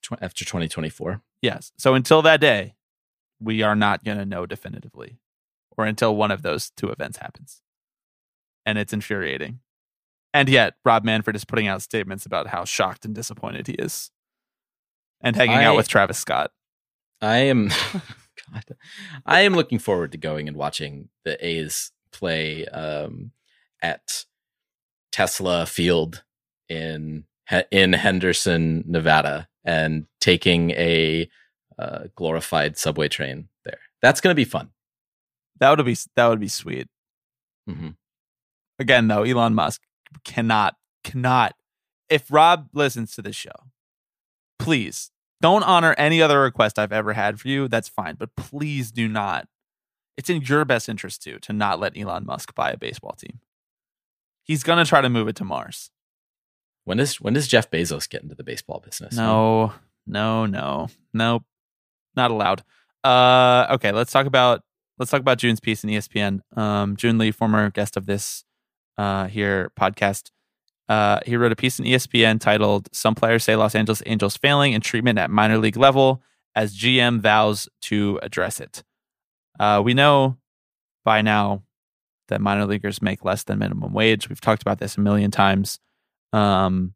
[0.02, 1.22] Tw- after 2024.
[1.42, 1.72] Yes.
[1.78, 2.76] So until that day,
[3.40, 5.20] we are not going to know definitively,
[5.78, 7.62] or until one of those two events happens.
[8.66, 9.60] And it's infuriating.
[10.34, 14.12] And yet, Rob Manfred is putting out statements about how shocked and disappointed he is
[15.22, 16.52] and hanging out with Travis Scott.
[17.22, 17.70] I am
[18.54, 18.64] God.
[19.26, 23.32] I am looking forward to going and watching the A's play um,
[23.82, 24.26] at
[25.12, 26.24] Tesla Field
[26.70, 27.26] in
[27.72, 31.30] in Henderson, Nevada, and taking a
[31.78, 33.80] uh, glorified subway train there.
[34.02, 34.70] That's going to be fun.
[35.60, 36.88] That would be that would be sweet.
[37.68, 37.90] hmm
[38.78, 39.82] Again, though, Elon Musk
[40.24, 41.56] cannot cannot.
[42.10, 43.56] If Rob listens to this show,
[44.60, 45.12] please
[45.42, 47.68] don't honor any other request I've ever had for you.
[47.68, 49.48] That's fine, but please do not.
[50.18, 53.40] It's in your best interest too to not let Elon Musk buy a baseball team.
[54.44, 55.90] He's gonna try to move it to Mars.
[56.84, 59.16] When does when does Jeff Bezos get into the baseball business?
[59.16, 59.74] No,
[60.06, 61.44] no, no, nope,
[62.16, 62.64] not allowed.
[63.04, 64.62] Uh, okay, let's talk about
[64.98, 66.40] let's talk about Joon's piece in ESPN.
[66.58, 68.44] Um, Joon Lee, former guest of this
[68.98, 70.32] uh here podcast,
[70.88, 74.74] uh, he wrote a piece in ESPN titled "Some Players Say Los Angeles Angels Failing
[74.74, 76.22] in Treatment at Minor League Level
[76.56, 78.84] as GM Vows to Address It."
[79.60, 80.38] Uh, we know
[81.04, 81.64] by now
[82.28, 84.30] that minor leaguers make less than minimum wage.
[84.30, 85.80] We've talked about this a million times.
[86.34, 86.94] Um,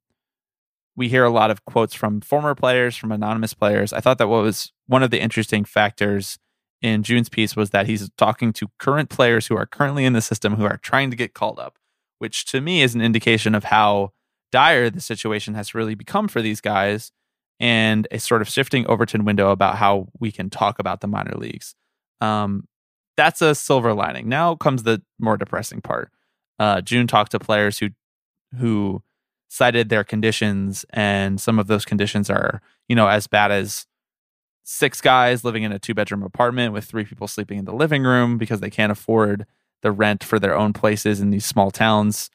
[0.96, 3.94] we hear a lot of quotes from former players, from anonymous players.
[3.94, 6.40] I thought that what was one of the interesting factors
[6.82, 10.22] in Joon's piece was that he's talking to current players who are currently in the
[10.22, 11.78] system who are trying to get called up,
[12.18, 14.14] which to me is an indication of how
[14.52, 17.12] dire the situation has really become for these guys
[17.60, 21.36] and a sort of shifting Overton window about how we can talk about the minor
[21.36, 21.76] leagues.
[22.20, 22.68] Um,
[23.16, 24.28] that's a silver lining.
[24.28, 26.12] Now comes the more depressing part.
[26.58, 27.90] Uh, Joon talked to players who
[28.58, 29.04] who
[29.50, 33.86] cited their conditions, and some of those conditions are, you know, as bad as
[34.70, 38.04] six guys living in a two bedroom apartment with three people sleeping in the living
[38.04, 39.48] room because they can't afford
[39.82, 42.30] the rent for their own places in these small towns.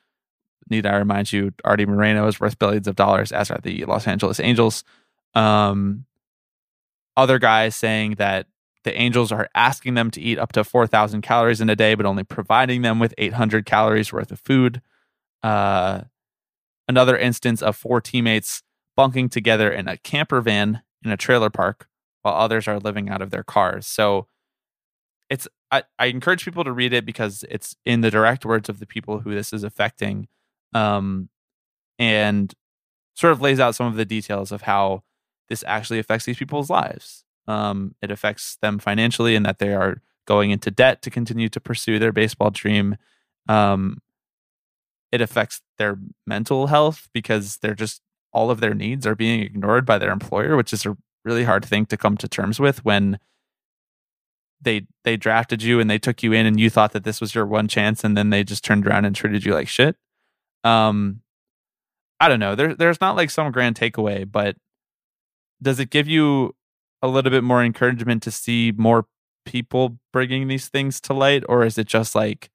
[0.69, 4.09] Need I remind you, Arte Moreno is worth billions of dollars, as are the Los
[4.09, 4.83] Angeles Angels.
[5.35, 6.07] Um,
[7.17, 8.49] other guys saying that
[8.83, 12.05] the Angels are asking them to eat up to 4,000 calories in a day, but
[12.05, 14.83] only providing them with 800 calories worth of food.
[15.43, 16.01] Uh,
[16.89, 18.65] another instance of four teammates
[18.97, 21.89] bunking together in a camper van in a trailer park
[22.25, 23.87] while others are living out of their cars.
[23.87, 24.27] So
[25.29, 28.79] it's I, I encourage people to read it because it's in the direct words of
[28.79, 30.29] the people who this is affecting.
[30.73, 31.29] Um,
[31.99, 32.53] and
[33.15, 35.03] sort of lays out some of the details of how
[35.49, 37.25] this actually affects these people's lives.
[37.47, 41.61] Um, it affects them financially in that they are going into debt to continue to
[41.61, 42.97] pursue their baseball dream.
[43.49, 43.99] Um,
[45.13, 48.01] it affects their mental health because they're just
[48.33, 51.65] all of their needs are being ignored by their employer, which is a really hard
[51.65, 53.19] thing to come to terms with when
[54.61, 57.35] they they drafted you and they took you in and you thought that this was
[57.35, 59.97] your one chance and then they just turned around and treated you like shit.
[60.65, 61.21] Um
[62.21, 62.55] I don't know.
[62.55, 64.57] There there's not like some grand takeaway, but
[65.63, 66.55] does it give you
[67.03, 69.07] a little bit more encouragement to see more
[69.45, 72.51] people bringing these things to light or is it just like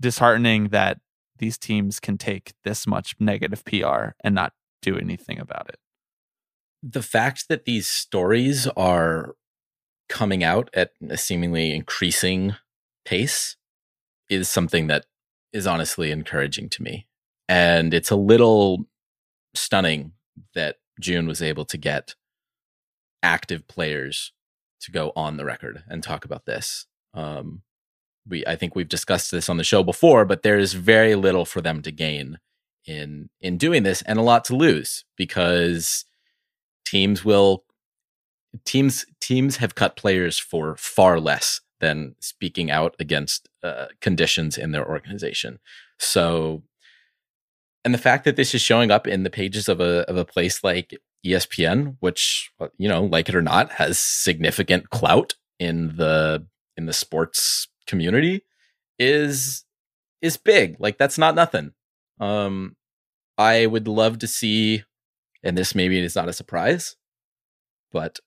[0.00, 0.98] disheartening that
[1.38, 5.78] these teams can take this much negative PR and not do anything about it?
[6.82, 9.34] The fact that these stories are
[10.08, 12.56] coming out at a seemingly increasing
[13.04, 13.56] pace
[14.28, 15.06] is something that
[15.52, 17.06] is honestly encouraging to me.
[17.48, 18.86] And it's a little
[19.54, 20.12] stunning
[20.54, 22.14] that Joon was able to get
[23.22, 24.32] active players
[24.80, 26.86] to go on the record and talk about this.
[27.12, 27.62] Um,
[28.28, 31.44] we, I think we've discussed this on the show before, but there is very little
[31.44, 32.38] for them to gain
[32.86, 36.06] in in doing this, and a lot to lose because
[36.84, 37.64] teams will
[38.64, 44.72] teams teams have cut players for far less than speaking out against uh, conditions in
[44.72, 45.58] their organization.
[45.98, 46.62] So,
[47.84, 50.24] and the fact that this is showing up in the pages of a of a
[50.24, 55.96] place like ESPN, which uh, you know, like it or not, has significant clout in
[55.96, 58.42] the in the sports community,
[58.98, 59.64] is
[60.22, 60.76] is big.
[60.78, 61.72] Like that's not nothing.
[62.20, 62.76] Um,
[63.38, 64.84] I would love to see,
[65.42, 66.96] and this maybe is not a surprise,
[67.92, 68.18] but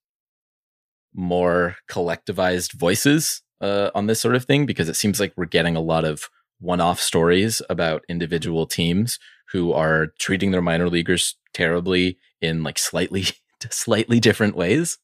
[1.13, 5.75] more collectivized voices uh, on this sort of thing because it seems like we're getting
[5.75, 9.19] a lot of one-off stories about individual teams
[9.51, 13.25] who are treating their minor leaguers terribly in like slightly
[13.69, 14.97] slightly different ways.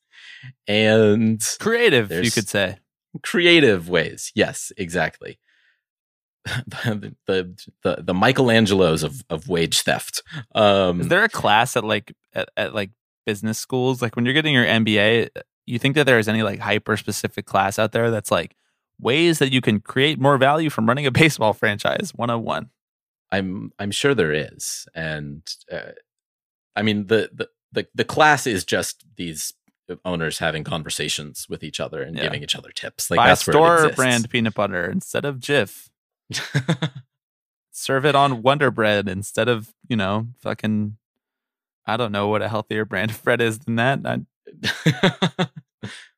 [0.67, 2.77] And creative you could say.
[3.23, 4.31] creative ways.
[4.35, 5.39] Yes exactly
[6.67, 10.23] the, the the the michelangelos of of wage theft.
[10.55, 12.91] Um is there a class at like at, at like
[13.25, 14.01] business schools?
[14.01, 15.29] Like when you're getting your mba
[15.65, 18.55] you think that there is any like hyper specific class out there that's like
[18.99, 22.11] ways that you can create more value from running a baseball franchise?
[22.15, 22.69] 101
[23.31, 25.91] i'm i'm sure there is and uh,
[26.75, 29.53] i mean the, the the the class is just these
[30.05, 32.23] owners having conversations with each other and yeah.
[32.23, 33.09] giving each other tips.
[33.09, 35.89] Like Buy that's store brand peanut butter instead of jif
[37.71, 40.97] serve it on wonder bread instead of you know fucking
[41.85, 45.49] i don't know what a healthier brand of bread is than that I,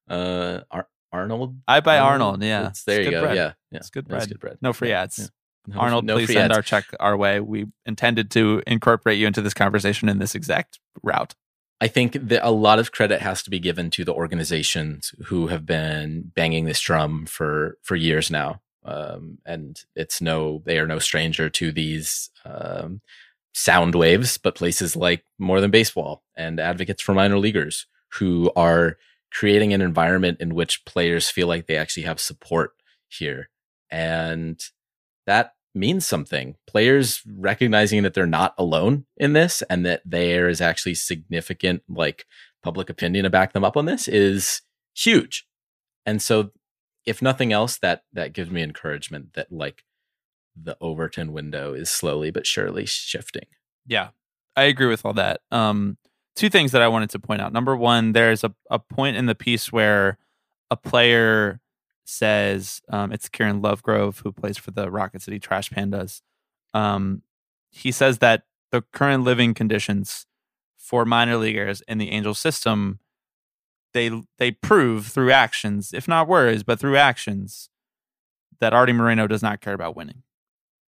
[0.14, 1.58] uh, Ar- Arnold.
[1.68, 2.42] I buy Arnold.
[2.44, 3.22] yeah, it's, there it's you go.
[3.22, 3.36] Bread.
[3.36, 4.28] Yeah, yeah, it's good bread.
[4.28, 4.58] good bread.
[4.62, 5.20] No free ads.
[5.20, 5.26] Yeah.
[5.68, 6.58] No, Arnold, no please send ads.
[6.58, 7.40] our check our way.
[7.40, 11.36] We intended to incorporate you into this conversation in this exact route.
[11.80, 15.48] I think that a lot of credit has to be given to the organizations who
[15.48, 20.88] have been banging this drum for for years now, um, and it's no they are
[20.88, 23.02] no stranger to these um,
[23.54, 24.38] sound waves.
[24.38, 28.98] But places like More Than Baseball and Advocates for Minor Leaguers who are
[29.32, 32.74] creating an environment in which players feel like they actually have support
[33.08, 33.50] here.
[33.90, 34.62] And
[35.26, 36.56] that means something.
[36.68, 42.26] Players recognizing that they're not alone in this and that there is actually significant like
[42.62, 44.62] public opinion to back them up on this is
[44.94, 45.48] huge.
[46.06, 46.52] And so
[47.06, 49.84] if nothing else that that gives me encouragement that like
[50.56, 53.46] the Overton window is slowly but surely shifting.
[53.86, 54.10] Yeah.
[54.56, 55.42] I agree with all that.
[55.52, 55.98] Um
[56.36, 57.54] two things that I wanted to point out.
[57.54, 60.18] Number one, there's a, a point in the piece where
[60.70, 61.60] a player
[62.06, 66.22] says, um, it's Kieran Lovegrove who plays for the Rocket City Trash Pandas.
[66.74, 67.24] Um,
[67.70, 70.26] he says that the current living conditions
[70.78, 73.00] for minor leaguers in the Angel system,
[73.94, 77.70] they they prove through actions, if not words, but through actions,
[78.60, 80.24] that Arte Moreno does not care about winning.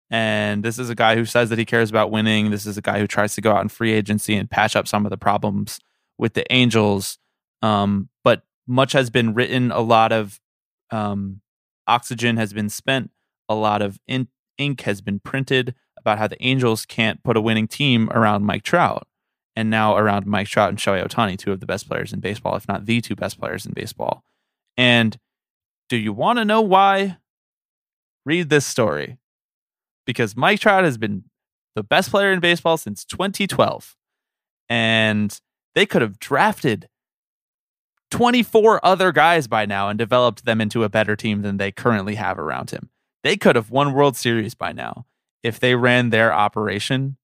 [0.10, 2.52] And this is a guy who says that he cares about winning.
[2.52, 4.88] This is a guy who tries to go out in free agency and patch up
[4.88, 5.80] some of the problems
[6.18, 7.18] with the Angels.
[7.62, 9.72] Um, but much has been written.
[9.72, 10.40] A lot of
[10.92, 11.42] um,
[11.88, 13.10] oxygen has been spent.
[13.50, 14.28] A lot of in-
[14.58, 18.64] ink has been printed about how the Angels can't put a winning team around Mike
[18.64, 19.08] Trout.
[19.56, 22.56] And now around Mike Trout and Shohei Ohtani, two of the best players in baseball,
[22.56, 24.24] if not the two best players in baseball.
[24.78, 25.18] And
[25.90, 27.18] do you want to know why?
[28.26, 29.18] Read this story
[30.06, 31.26] because Mike Trout has been
[31.76, 33.96] the best player in baseball since 2012.
[34.70, 35.40] and
[35.76, 36.88] they could have drafted
[38.12, 42.16] 24 other guys by now and developed them into a better team than they currently
[42.16, 42.90] have around him.
[43.24, 45.06] They could have won World Series by now
[45.42, 47.18] if they ran their operation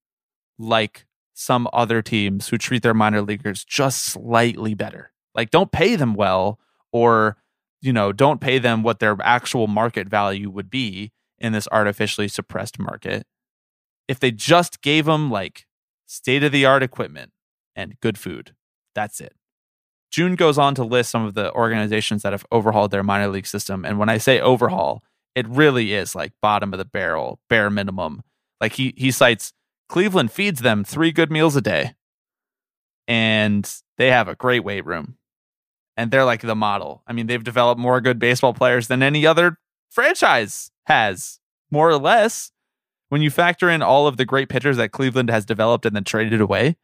[0.58, 1.06] like
[1.40, 5.14] some other teams who treat their minor leaguers just slightly better.
[5.34, 6.60] Like don't pay them well
[6.92, 7.38] or
[7.82, 12.28] you know, don't pay them what their actual market value would be in this artificially
[12.28, 13.26] suppressed market.
[14.10, 15.66] If they just gave them like
[16.08, 17.32] state of the art equipment
[17.74, 18.54] and good food,
[18.94, 19.34] that's it.
[20.12, 23.48] Joon goes on to list some of the organizations that have overhauled their minor league
[23.48, 23.86] system.
[23.86, 25.04] And when I say overhaul,
[25.36, 28.24] it really is like bottom of the barrel, bare minimum.
[28.60, 29.54] Like he he cites
[29.90, 31.96] Cleveland feeds them three good meals a day.
[33.08, 35.18] And they have a great weight room.
[35.98, 37.04] And they're like the model.
[37.08, 39.58] I mean, they've developed more good baseball players than any other
[39.90, 41.40] franchise has,
[41.72, 42.52] more or less.
[43.10, 46.04] When you factor in all of the great pitchers that Cleveland has developed and then
[46.04, 46.78] traded away,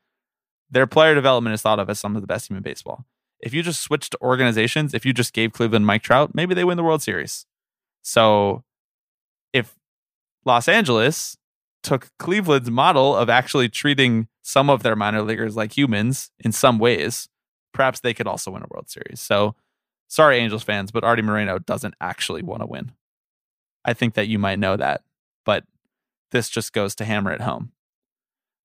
[0.69, 3.05] their player development is thought of as some of the best team in baseball.
[3.39, 6.77] If you just switched organizations, if you just gave Cleveland Mike Trout, maybe they win
[6.77, 7.45] the World Series.
[8.01, 8.63] So
[9.53, 9.75] if
[10.43, 11.37] Los Angeles
[11.85, 16.79] took Cleveland's model of actually treating some of their minor leaguers like humans in some
[16.79, 17.29] ways,
[17.73, 19.21] perhaps they could also win a World Series.
[19.21, 19.55] So
[20.07, 22.91] sorry, Angels fans, but Arte Moreno doesn't actually want to win.
[23.85, 25.03] I think that you might know that,
[25.45, 25.63] but
[26.31, 27.71] this just goes to hammer it home.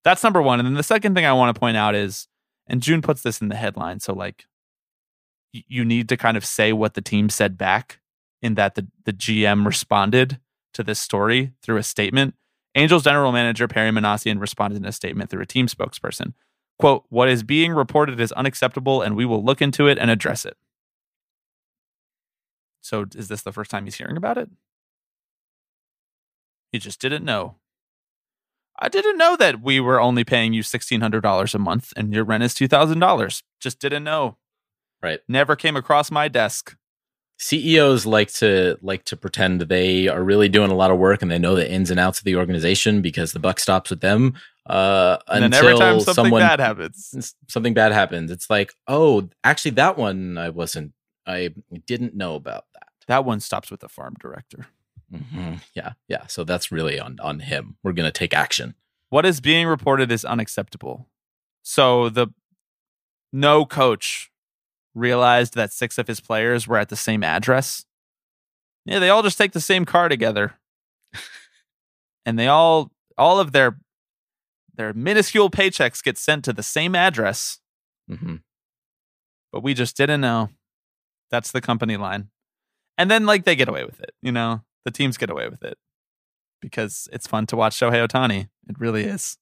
[0.03, 0.59] That's number one.
[0.59, 2.27] And then the second thing I want to point out is,
[2.67, 3.99] and Joon puts this in the headline.
[3.99, 4.45] So, like,
[5.51, 7.99] you need to kind of say what the team said back
[8.41, 10.39] in that the, the GM responded
[10.73, 12.33] to this story through a statement.
[12.75, 16.33] Angels general manager Perry Minasian responded in a statement through a team spokesperson.
[16.79, 20.45] Quote, what is being reported is unacceptable and we will look into it and address
[20.45, 20.57] it.
[22.81, 24.49] So is this the first time he's hearing about it?
[26.71, 27.57] He just didn't know.
[28.79, 32.43] I didn't know that we were only paying you $1,600 a month and your rent
[32.43, 33.43] is $2,000.
[33.59, 34.37] Just didn't know.
[35.03, 35.19] Right.
[35.27, 36.75] Never came across my desk.
[37.41, 41.31] CEOs like to like to pretend they are really doing a lot of work and
[41.31, 44.35] they know the ins and outs of the organization because the buck stops with them.
[44.67, 48.29] Uh, and until every time something someone, bad happens, something bad happens.
[48.29, 50.93] It's like, oh, actually, that one I wasn't.
[51.25, 51.49] I
[51.87, 52.87] didn't know about that.
[53.07, 54.67] that one stops with the farm director.
[55.11, 56.27] hmm Yeah, yeah.
[56.27, 57.75] So that's really on on him.
[57.81, 58.75] We're gonna take action.
[59.09, 61.07] What is being reported is unacceptable.
[61.63, 62.27] So the
[63.33, 64.30] no coach
[64.93, 67.85] realized that six of his players were at the same address.
[68.85, 70.55] Yeah, they all just take the same car together.
[72.25, 73.77] and they all all of their
[74.75, 77.59] their minuscule paychecks get sent to the same address,
[78.07, 78.37] hmm
[79.51, 80.49] but we just didn't know.
[81.29, 82.29] That's the company line.
[82.97, 84.61] And then like they get away with it, you know?
[84.85, 85.77] The teams get away with it.
[86.61, 88.47] Because it's fun to watch Shohei Ohtani.
[88.69, 89.37] It really is.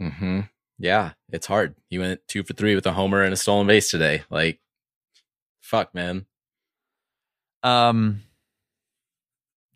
[0.00, 0.40] hmm
[0.78, 1.74] Yeah, it's hard.
[1.90, 4.22] He went two for three with a homer and a stolen base today.
[4.30, 4.60] Like,
[5.68, 6.26] fuck, man.
[7.62, 8.22] Um,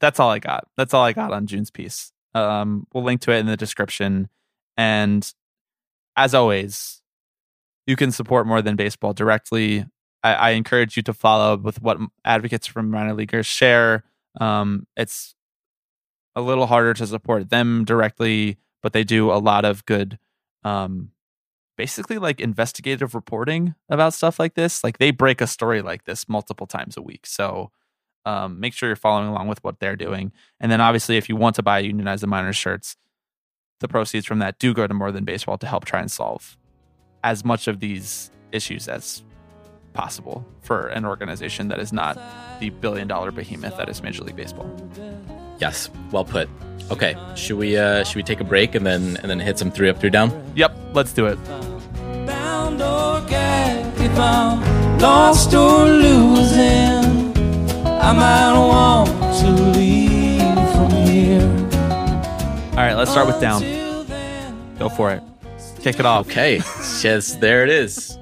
[0.01, 0.67] that's all I got.
[0.77, 2.13] That's all I got on Joon's piece.
[2.35, 4.29] Um, we'll link to it in the description.
[4.77, 5.33] And
[6.17, 7.03] as always,
[7.87, 9.87] you can support more than baseball directly.
[10.25, 14.05] I, I encourage you to follow with what advocates from minor leaguers share.
[14.41, 15.35] Um, it's
[16.35, 20.19] a little harder to support them directly, but they do a lot of good,
[20.65, 21.11] um,
[21.83, 24.85] basically like investigative reporting about stuff like this.
[24.85, 27.27] Like they break a story like this multiple times a week.
[27.27, 27.73] So
[28.25, 30.31] um, make sure you're following along with what they're doing.
[30.61, 32.95] And then obviously, if you want to buy unionized the Minors shirts,
[33.81, 36.57] the proceeds from that do go to more than baseball to help try and solve
[37.25, 39.25] as much of these issues as
[39.93, 42.17] possible for an organization that is not
[42.61, 44.71] the billion dollar behemoth that is Major League Baseball.
[45.59, 46.49] Yes, well put.
[46.93, 49.73] Okay, should we uh should we take a break and then and then hit some
[49.73, 50.31] three up, three down?
[50.55, 51.39] Yep, let's do it.
[54.17, 57.33] Bound or gagged if I'm lost or losing.
[57.87, 59.09] I might want
[59.41, 60.43] to leave
[60.73, 61.43] from here.
[62.73, 63.63] All right, let's start with down.
[64.79, 65.23] Go for it.
[65.81, 66.27] Kick it off.
[66.29, 66.57] Okay,
[67.03, 68.17] yes, there it is.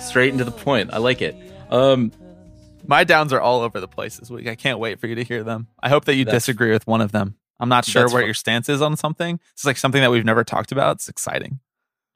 [0.00, 0.90] Straight into the point.
[0.92, 1.36] I like it.
[1.70, 2.12] Um,
[2.86, 4.46] My downs are all over the place this week.
[4.48, 5.66] I can't wait for you to hear them.
[5.82, 7.34] I hope that you That's- disagree with one of them.
[7.60, 9.38] I'm not sure That's where fu- your stance is on something.
[9.52, 10.96] It's like something that we've never talked about.
[10.96, 11.60] It's exciting.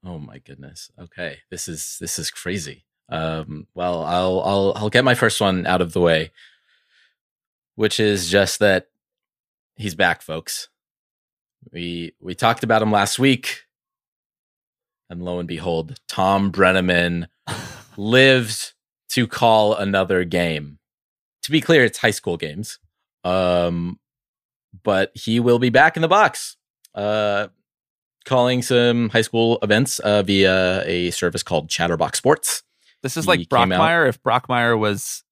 [0.04, 0.90] Oh my goodness.
[0.98, 1.38] Okay.
[1.50, 2.84] This is this is crazy.
[3.12, 6.30] Um well, I'll I'll I'll get my first one out of the way,
[7.74, 8.86] which is just that
[9.76, 10.70] he's back, folks.
[11.70, 13.64] We we talked about him last week.
[15.10, 17.28] And lo and behold, Thom Brennaman
[17.98, 18.72] lived
[19.10, 20.78] to call another game.
[21.42, 22.78] To be clear, it's high school games.
[23.24, 24.00] Um
[24.82, 26.56] but he will be back in the box.
[26.94, 27.48] Uh
[28.24, 32.62] calling some high school events uh, via a service called Chatterbox Sports.
[33.02, 35.24] This is like Brockmire if Brockmire was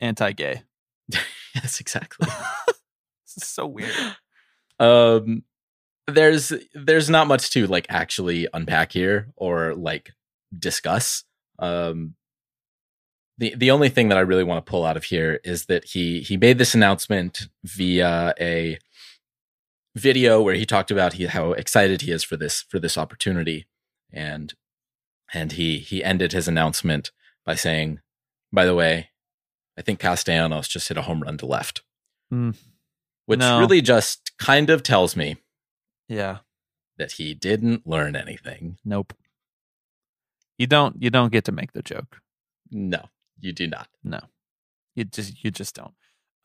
[0.00, 0.62] anti-gay.
[1.54, 2.28] yes, exactly.
[3.26, 3.94] This is so weird.
[4.80, 5.44] um
[6.08, 10.10] there's there's not much to like actually unpack here or like
[10.58, 11.22] discuss
[11.60, 12.14] um
[13.38, 15.84] the the only thing that i really want to pull out of here is that
[15.84, 18.78] he he made this announcement via a
[19.94, 23.66] video where he talked about he, how excited he is for this for this opportunity
[24.12, 24.54] and
[25.32, 27.10] and he he ended his announcement
[27.44, 28.00] by saying
[28.52, 29.10] by the way
[29.78, 31.82] i think castellanos just hit a home run to left
[32.30, 32.50] Hmm.
[33.26, 33.58] which No.
[33.58, 35.36] really just kind of tells me
[36.08, 36.38] Yeah.
[36.98, 38.78] that he didn't learn anything.
[38.84, 39.14] Nope.
[40.58, 42.20] You don't you don't get to make the joke.
[42.70, 43.08] No,
[43.38, 43.88] you do not.
[44.04, 44.20] No.
[44.94, 45.94] You just you just don't.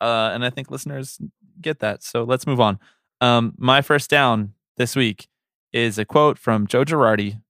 [0.00, 1.18] Uh and I think listeners
[1.60, 2.02] get that.
[2.02, 2.78] So let's move on.
[3.20, 5.28] Um my first down this week
[5.72, 7.42] is a quote from Joe Girardi.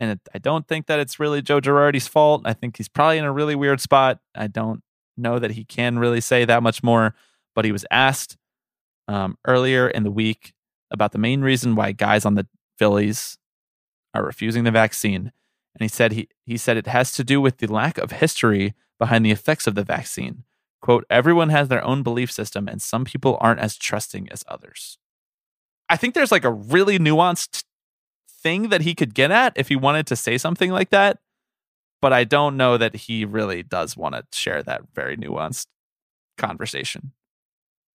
[0.00, 2.42] And it, I don't think that it's really Joe Girardi's fault.
[2.46, 4.18] I think he's probably in a really weird spot.
[4.34, 4.82] I don't
[5.16, 7.14] know that he can really say that much more,
[7.54, 8.38] but he was asked
[9.06, 10.54] um, earlier in the week
[10.90, 12.46] about the main reason why guys on the
[12.78, 13.36] Phillies
[14.14, 15.32] are refusing the vaccine.
[15.74, 18.74] And he said he, he said it has to do with the lack of history
[18.98, 20.44] behind the effects of the vaccine.
[20.80, 24.98] Quote, everyone has their own belief system and some people aren't as trusting as others.
[25.88, 27.64] I think there's like a really nuanced
[28.42, 31.18] thing that he could get at if he wanted to say something like that.
[32.00, 35.66] But I don't know that he really does want to share that very nuanced
[36.38, 37.12] conversation.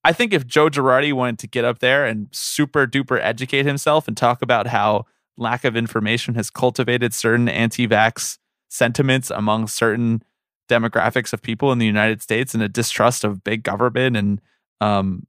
[0.03, 4.07] I think if Joe Girardi wanted to get up there and super duper educate himself
[4.07, 8.37] and talk about how lack of information has cultivated certain anti vax
[8.69, 10.21] sentiments among certain
[10.69, 14.41] demographics of people in the United States and a distrust of big government and
[14.81, 15.25] um,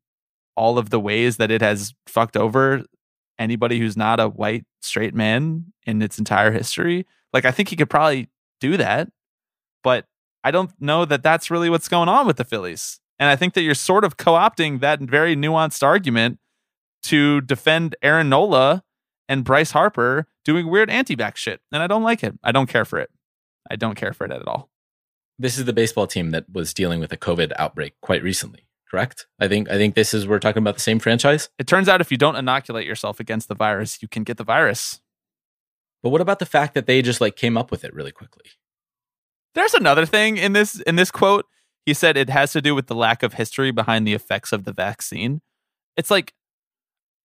[0.57, 2.85] all of the ways that it has fucked over
[3.39, 7.07] anybody who's not a white straight man in its entire history.
[7.33, 8.31] Like, I think he could probably
[8.61, 9.09] do that,
[9.83, 10.07] but
[10.43, 13.01] I don't know that that's really what's going on with the Phillies.
[13.19, 16.39] And I think that you're sort of co opting that very nuanced argument
[17.05, 18.83] to defend Aaron Nola
[19.29, 21.61] and Bryce Harper doing weird anti-back shit.
[21.73, 22.39] And I don't like it.
[22.45, 23.11] I don't care for it.
[23.71, 24.71] I don't care for it at all.
[25.39, 29.27] This is the baseball team that was dealing with a COVID outbreak quite recently, correct?
[29.39, 31.49] I think I think this is we're talking about the same franchise.
[31.59, 34.45] It turns out if you don't inoculate yourself against the virus, you can get the
[34.45, 35.01] virus.
[36.03, 38.51] But what about the fact that they just like came up with it really quickly?
[39.55, 41.47] There's another thing in this in this quote.
[41.85, 44.65] He said it has to do with the lack of history behind the effects of
[44.65, 45.41] the vaccine.
[45.97, 46.35] It's like,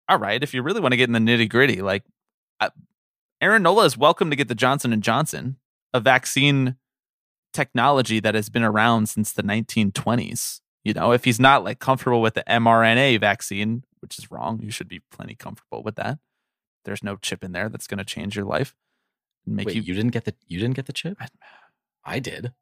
[0.07, 2.03] all right, if you really want to get in the nitty gritty, like
[2.59, 2.69] I,
[3.41, 5.57] Aaron Nola is welcome to get the Johnson and Johnson,
[5.93, 6.75] a vaccine
[7.53, 10.61] technology that has been around since the 1920s.
[10.89, 14.71] You know, if he's not like comfortable with the mRNA vaccine, which is wrong, you
[14.71, 16.17] should be plenty comfortable with that.
[16.83, 18.73] There's no chip in there that's going to change your life.
[19.45, 21.15] and Make Wait, you you, didn't get the you didn't get the chip?
[21.19, 21.27] I-
[22.03, 22.53] I did.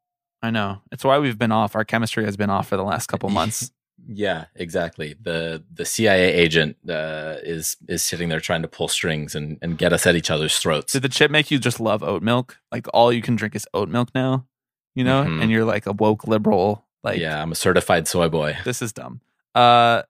[0.42, 0.82] I know.
[0.92, 1.74] It's why we've been off.
[1.74, 3.70] Our chemistry has been off for the last couple months.
[4.06, 5.16] Yeah, exactly.
[5.20, 9.76] The the CIA agent uh, is is sitting there trying to pull strings and, and
[9.76, 10.92] get us at each other's throats.
[10.92, 12.58] Did the chip make you just love oat milk?
[12.70, 14.46] Like all you can drink is oat milk now,
[14.94, 15.24] you know?
[15.24, 15.42] Mhm.
[15.42, 16.86] And you're like a woke liberal.
[17.02, 18.56] Like, yeah, I'm a certified soy boy.
[18.64, 19.20] this is dumb.
[19.54, 20.02] Uh,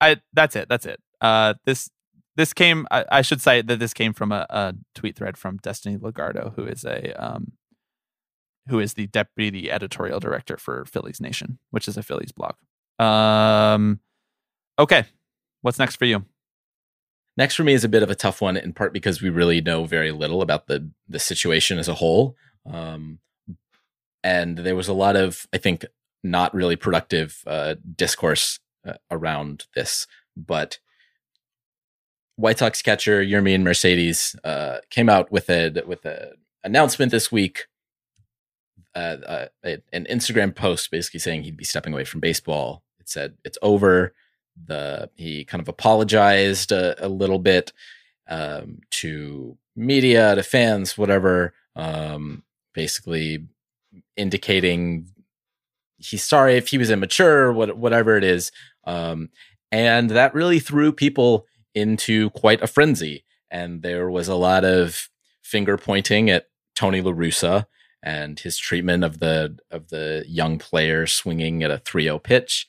[0.00, 0.68] I that's it.
[0.68, 1.00] That's it.
[1.20, 1.90] Uh, this
[2.36, 2.86] this came.
[2.90, 6.54] I, I should cite that this came from a, a tweet thread from Destiny Lugardo,
[6.54, 7.52] who is a um,
[8.68, 12.54] who is the deputy editorial director for Phillies Nation, which is a Phillies blog.
[12.98, 14.00] Um,
[14.78, 15.04] okay,
[15.62, 16.24] what's next for you?
[17.36, 19.60] Next for me is a bit of a tough one, in part because we really
[19.60, 23.18] know very little about the the situation as a whole, um,
[24.22, 25.84] and there was a lot of, I think,
[26.24, 30.06] not really productive uh, discourse uh, around this.
[30.36, 30.78] But
[32.36, 36.32] White Sox catcher Yermin Mercedes uh, came out with a with a
[36.64, 37.66] announcement this week,
[38.94, 39.46] uh, uh,
[39.92, 42.82] an Instagram post basically saying he'd be stepping away from baseball.
[42.98, 44.14] It said it's over
[44.66, 47.72] the he kind of apologized a, a little bit
[48.28, 51.54] um, to media, to fans, whatever.
[51.76, 53.46] Um, basically
[54.16, 55.06] indicating
[56.04, 58.52] he's sorry if he was immature, what, whatever it is.
[58.84, 59.30] Um,
[59.72, 63.24] and that really threw people into quite a frenzy.
[63.50, 65.08] And there was a lot of
[65.42, 67.66] finger pointing at Tony La Russa
[68.02, 72.66] and his treatment of the of the young player swinging at a 3-0 pitch.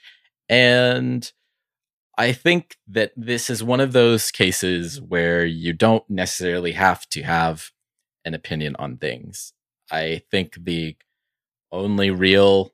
[0.47, 1.31] And
[2.17, 7.23] I think that this is one of those cases where you don't necessarily have to
[7.23, 7.71] have
[8.23, 9.53] an opinion on things.
[9.91, 10.95] I think the
[11.71, 12.71] only real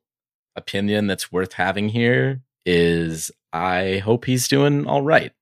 [0.61, 5.33] opinion that's worth having here is I hope he's doing all right.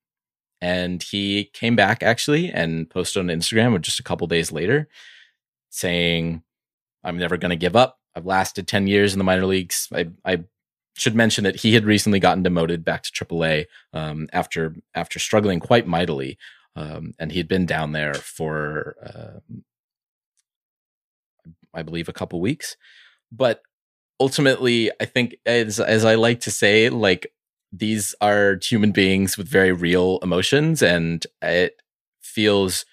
[0.60, 4.88] And he came back actually and posted on Instagram just a couple days later
[5.70, 6.42] saying,
[7.04, 7.98] I'm never going to give up.
[8.14, 9.88] I've lasted 10 years in the minor leagues.
[9.94, 10.44] I, I
[10.96, 15.60] should mention that he had recently gotten demoted back to AAA um, after after struggling
[15.60, 16.36] quite mightily,
[16.76, 19.56] um, and he had been down there for uh,
[21.72, 22.76] I believe a couple weeks.
[23.30, 23.62] But
[24.20, 27.32] ultimately, I think as as I like to say, like
[27.72, 31.80] these are human beings with very real emotions, and it
[32.20, 32.84] feels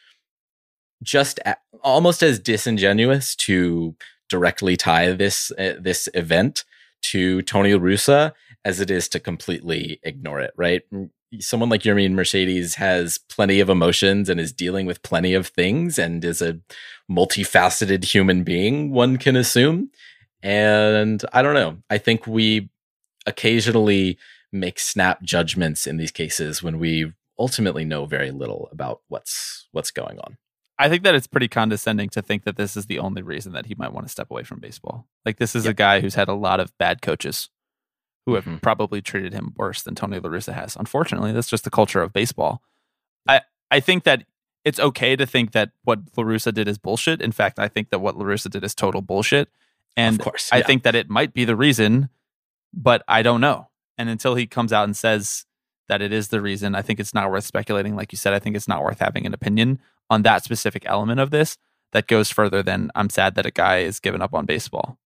[1.03, 3.95] just a- almost as disingenuous to
[4.29, 6.63] directly tie this uh, this event
[7.01, 8.33] to Tony Russa
[8.65, 10.81] as it is to completely ignore it, right?
[11.39, 15.99] Someone like Yermin Mercedes has plenty of emotions and is dealing with plenty of things
[15.99, 16.59] and is a
[17.09, 19.89] multifaceted human being, one can assume.
[20.43, 21.77] And I don't know.
[21.89, 22.69] I think we
[23.25, 24.17] occasionally
[24.51, 29.91] make snap judgments in these cases when we ultimately know very little about what's what's
[29.91, 30.37] going on.
[30.79, 33.65] I think that it's pretty condescending to think that this is the only reason that
[33.65, 35.07] he might want to step away from baseball.
[35.25, 35.71] Like this is Yep.
[35.71, 37.49] a guy who's had a lot of bad coaches
[38.25, 38.61] who have Mhm.
[38.61, 40.75] probably treated him worse than Tony La Russa has.
[40.75, 42.61] Unfortunately, that's just the culture of baseball.
[43.27, 44.23] I I think that
[44.63, 47.21] it's okay to think that what La Russa did is bullshit.
[47.21, 49.49] In fact, I think that what La Russa did is total bullshit.
[49.97, 52.09] And of course, I think that it might be the reason,
[52.73, 53.67] but I don't know.
[53.97, 55.45] And until he comes out and says
[55.89, 57.95] that it is the reason, I think it's not worth speculating.
[57.95, 59.79] Like you said, I think it's not worth having an opinion
[60.09, 61.57] on that specific element of this
[61.93, 64.99] that goes further than I'm sad that a guy is giving up on baseball.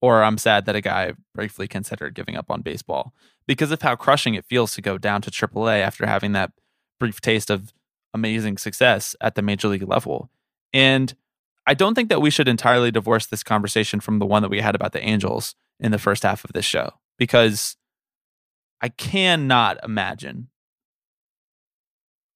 [0.00, 3.12] Or I'm sad that a guy briefly considered giving up on baseball
[3.48, 6.52] because of how crushing it feels to go down to AAA after having that
[7.00, 7.72] brief taste of
[8.14, 10.30] amazing success at the major league level.
[10.72, 11.14] And
[11.68, 14.62] I don't think that we should entirely divorce this conversation from the one that we
[14.62, 17.76] had about the Angels in the first half of this show because
[18.80, 20.48] I cannot imagine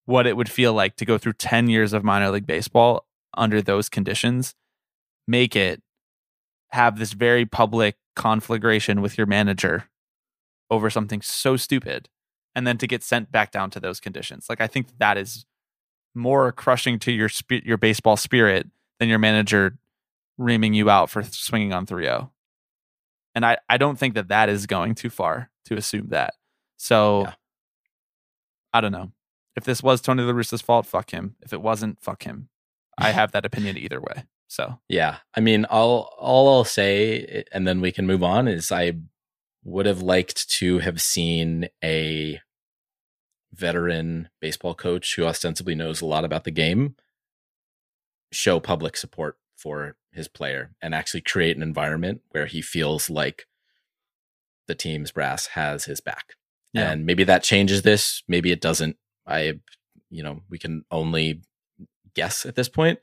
[0.05, 3.62] what it would feel like to go through 10 years of minor league baseball under
[3.62, 4.55] those conditions,
[5.26, 5.80] make it,
[6.68, 9.85] have this very public conflagration with your manager
[10.70, 12.11] over something so stupid,
[12.55, 14.45] and then to get sent back down to those conditions.
[14.51, 15.47] Like, I think that is
[16.14, 18.68] more crushing to your your baseball spirit
[19.03, 19.77] than your manager
[20.39, 22.31] reaming you out for swinging on 3-0.
[23.35, 26.35] And I, I don't think that that is going too far to assume that.
[26.77, 27.35] So Yeah.
[28.73, 29.11] I don't know.
[29.57, 31.35] If this was Tony La Russa's fault, fuck him.
[31.43, 32.49] If it wasn't, fuck him.
[32.97, 34.25] I have that opinion either way.
[34.47, 38.49] So Yeah, I mean, all all I'll say, eh, and then we can move on.
[38.49, 38.93] Is I
[39.65, 42.41] would have liked to have seen a
[43.53, 46.97] veteran baseball coach who ostensibly knows a lot about the game
[48.33, 53.47] show public support for his player and actually create an environment where he feels like
[54.66, 56.35] the team's brass has his back.
[56.72, 56.91] Yeah.
[56.91, 58.97] And maybe that changes this, maybe it doesn't.
[59.26, 59.61] I
[60.11, 61.43] you know, we can only
[62.14, 62.99] guess at this point,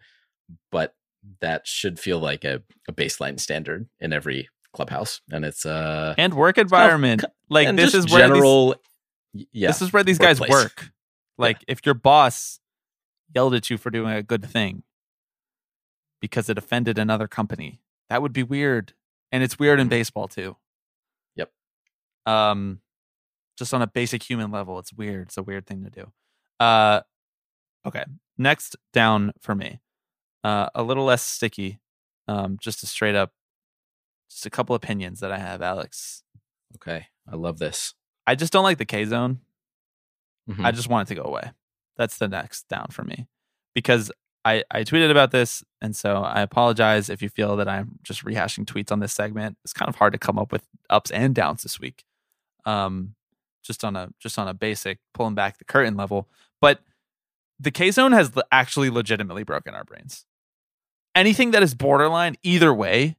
[0.71, 0.95] but
[1.41, 5.21] that should feel like a, a baseline standard in every clubhouse.
[5.32, 7.25] And it's uh and work environment.
[7.49, 8.75] Like this is where these, general
[9.34, 9.67] y- yeah.
[9.67, 10.91] this is where these guys work.
[11.38, 12.59] Like if your boss
[13.34, 14.84] yelled at you for doing a good thing
[16.22, 18.93] because it offended another company, that would be weird.
[19.32, 19.91] And it's weird in Mhm.
[19.91, 20.57] baseball too.
[21.36, 21.51] Yep.
[22.26, 22.82] Um
[23.57, 25.28] just on a basic human level, it's weird.
[25.28, 26.11] It's a weird thing to do.
[26.59, 27.01] Uh
[27.86, 28.05] okay.
[28.38, 29.80] Next down for me.
[30.43, 31.80] Uh a little less sticky.
[32.28, 33.34] Um just a straight up
[34.30, 36.24] just a couple opinions that I have, Alex.
[36.76, 37.07] Okay.
[37.28, 37.95] I love this.
[38.28, 39.41] I just don't like the K zone.
[40.49, 40.63] Mhm.
[40.65, 41.51] I just want it to go away.
[41.97, 43.28] That's the next down for me
[43.76, 44.11] because
[44.45, 45.63] I, I tweeted about this.
[45.81, 49.57] And so I apologize if you feel that I'm just rehashing tweets on this segment.
[49.63, 52.05] It's kind of hard to come up with ups and downs this week.
[52.65, 53.15] Um,
[53.63, 56.27] just on a just on a basic pulling back the curtain level.
[56.61, 56.81] But
[57.59, 60.25] the K zone has actually legitimately broken our brains.
[61.15, 63.17] Anything that is borderline, either way,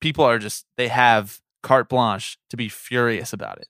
[0.00, 3.68] people are just they have carte blanche to be furious about it.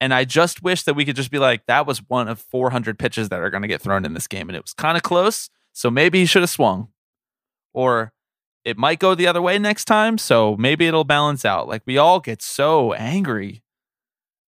[0.00, 2.98] And I just wish that we could just be like, that was one of 400
[2.98, 4.48] pitches that are going to get thrown in this game.
[4.48, 5.48] And it was kind of close.
[5.72, 6.88] So maybe he should have swung.
[7.72, 8.12] Or
[8.64, 10.18] it might go the other way next time.
[10.18, 11.68] So maybe it'll balance out.
[11.68, 13.62] Like we all get so angry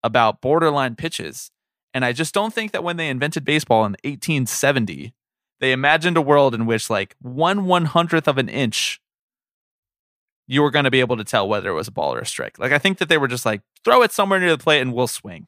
[0.03, 1.51] about borderline pitches.
[1.93, 5.13] And I just don't think that when they invented baseball in 1870,
[5.59, 9.01] they imagined a world in which like one one hundredth of an inch
[10.47, 12.25] you were going to be able to tell whether it was a ball or a
[12.25, 12.57] strike.
[12.57, 14.93] Like I think that they were just like throw it somewhere near the plate and
[14.93, 15.45] we'll swing.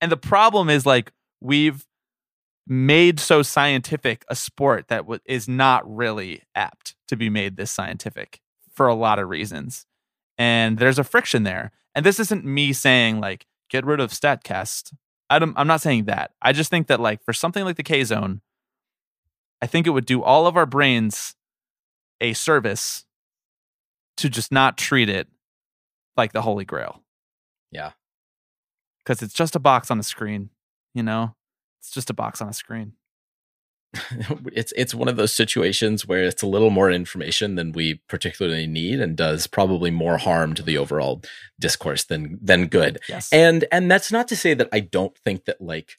[0.00, 1.84] And the problem is like we've
[2.66, 7.70] made so scientific a sport that w- is not really apt to be made this
[7.70, 8.40] scientific
[8.72, 9.86] for a lot of reasons.
[10.36, 11.72] And there's a friction there.
[11.94, 14.92] And this isn't me saying like get rid of Statcast
[15.28, 16.32] I don't, I'm not saying that.
[16.40, 18.40] I just think that like for something like the K zone,
[19.60, 21.34] I think it would do all of our brains
[22.20, 23.04] a service
[24.18, 25.28] to just not treat it
[26.16, 27.02] like the Holy Grail.
[27.70, 27.92] Yeah.
[28.98, 30.50] Because it's just a box on a screen,
[30.94, 31.34] you know?
[31.86, 32.94] It's just a box on a screen.
[34.52, 38.66] it's it's one of those situations where it's a little more information than we particularly
[38.66, 41.22] need and does probably more harm to the overall
[41.60, 42.98] discourse than than good.
[43.08, 43.32] Yes.
[43.32, 45.96] And and that's not to say that I don't think that like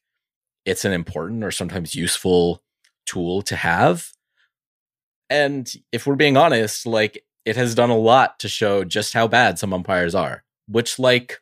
[0.65, 2.61] it's an important or sometimes useful
[3.05, 4.11] tool to have.
[5.29, 9.29] And if we're being honest, like it has done a lot to show just how
[9.29, 11.39] bad some umpires are, which like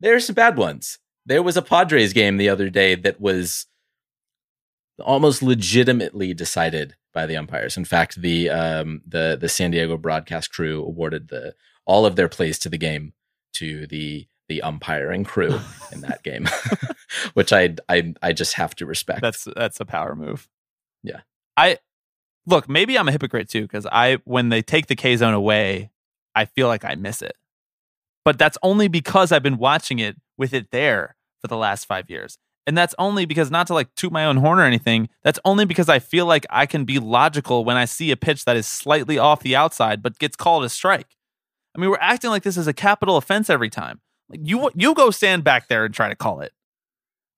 [0.00, 0.98] there's some bad ones.
[1.26, 3.66] There was a Padres game the other day that was
[4.98, 7.76] almost legitimately decided by the umpires.
[7.76, 11.54] In fact, the um, the the San Diego broadcast crew awarded the
[11.86, 13.14] all of their plays to the game
[13.54, 15.60] to the the umpiring crew
[15.92, 16.46] in that game,
[17.34, 19.22] which I I I just have to respect.
[19.22, 20.48] That's that's a power move.
[21.02, 21.20] Yeah.
[21.56, 21.78] I
[22.46, 25.90] look, maybe I'm a hypocrite too, because I when they take the K zone away,
[26.34, 27.36] I feel like I miss it.
[28.24, 32.08] But that's only because I've been watching it with it there for the last five
[32.08, 32.38] years.
[32.66, 35.10] And that's only because not to like toot my own horn or anything.
[35.22, 38.46] That's only because I feel like I can be logical when I see a pitch
[38.46, 41.16] that is slightly off the outside but gets called a strike.
[41.76, 44.00] I mean, we're acting like this is a capital offense every time.
[44.30, 46.52] Like you, you go stand back there and try to call it.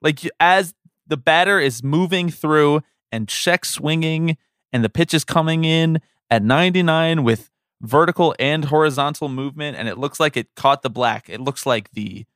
[0.00, 0.74] Like as
[1.06, 4.36] the batter is moving through and check swinging,
[4.72, 9.98] and the pitch is coming in at 99 with vertical and horizontal movement, and it
[9.98, 11.28] looks like it caught the black.
[11.28, 12.26] It looks like the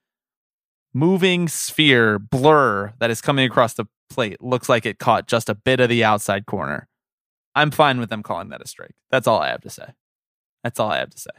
[0.92, 5.54] moving sphere blur that is coming across the plate looks like it caught just a
[5.54, 6.88] bit of the outside corner.
[7.54, 8.94] I'm fine with them calling that a strike.
[9.10, 9.94] That's all I have to say.
[10.62, 11.30] That's all I have to say.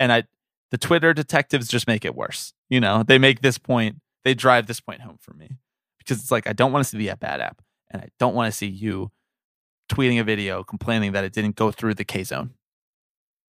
[0.00, 0.24] And I
[0.70, 2.52] the Twitter detectives just make it worse.
[2.68, 5.58] You know, they make this point, they drive this point home for me.
[5.98, 8.52] Because it's like I don't want to see the bad app and I don't want
[8.52, 9.10] to see you
[9.90, 12.50] tweeting a video complaining that it didn't go through the K zone.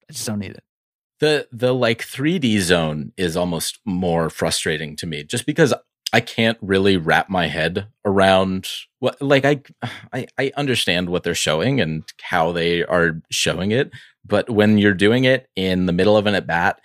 [0.09, 0.63] I just don't need it.
[1.19, 5.73] the the like 3D zone is almost more frustrating to me just because
[6.13, 8.67] I can't really wrap my head around
[8.99, 9.61] what like I
[10.13, 13.91] I I understand what they're showing and how they are showing it,
[14.25, 16.79] but when you're doing it in the middle of an at bat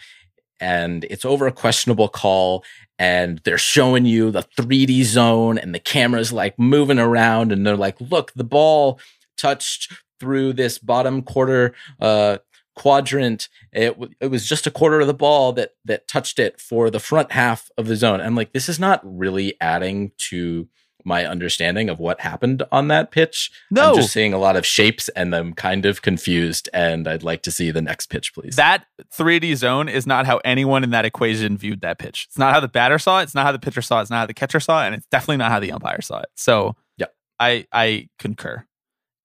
[0.61, 2.65] and it's over a questionable call
[2.99, 7.77] and they're showing you the 3D zone and the camera's like moving around and they're
[7.77, 9.01] like, look, the ball
[9.37, 12.39] touched through this bottom quarter uh
[12.75, 16.61] quadrant it, w- it was just a quarter of the ball that that touched it
[16.61, 20.69] for the front half of the zone i'm like this is not really adding to
[21.05, 23.91] my understanding of what happened on that pitch No.
[23.91, 27.43] i'm just seeing a lot of shapes and i'm kind of confused and i'd like
[27.43, 31.05] to see the next pitch please That 3D zone is not how anyone in that
[31.05, 32.27] equation viewed that pitch.
[32.29, 33.25] It's not how the batter saw it.
[33.25, 34.03] It's not how the pitcher saw it.
[34.03, 34.87] It's not how the catcher saw it.
[34.87, 36.29] And it's definitely not how the umpire saw it.
[36.35, 37.07] So yeah,
[37.39, 38.65] I I concur.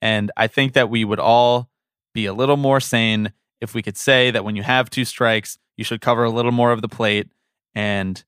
[0.01, 1.69] And I think that we would all
[2.17, 5.59] be a little more sane if we could say that when you have two strikes,
[5.77, 7.29] you should cover a little more of the plate.
[7.75, 8.23] And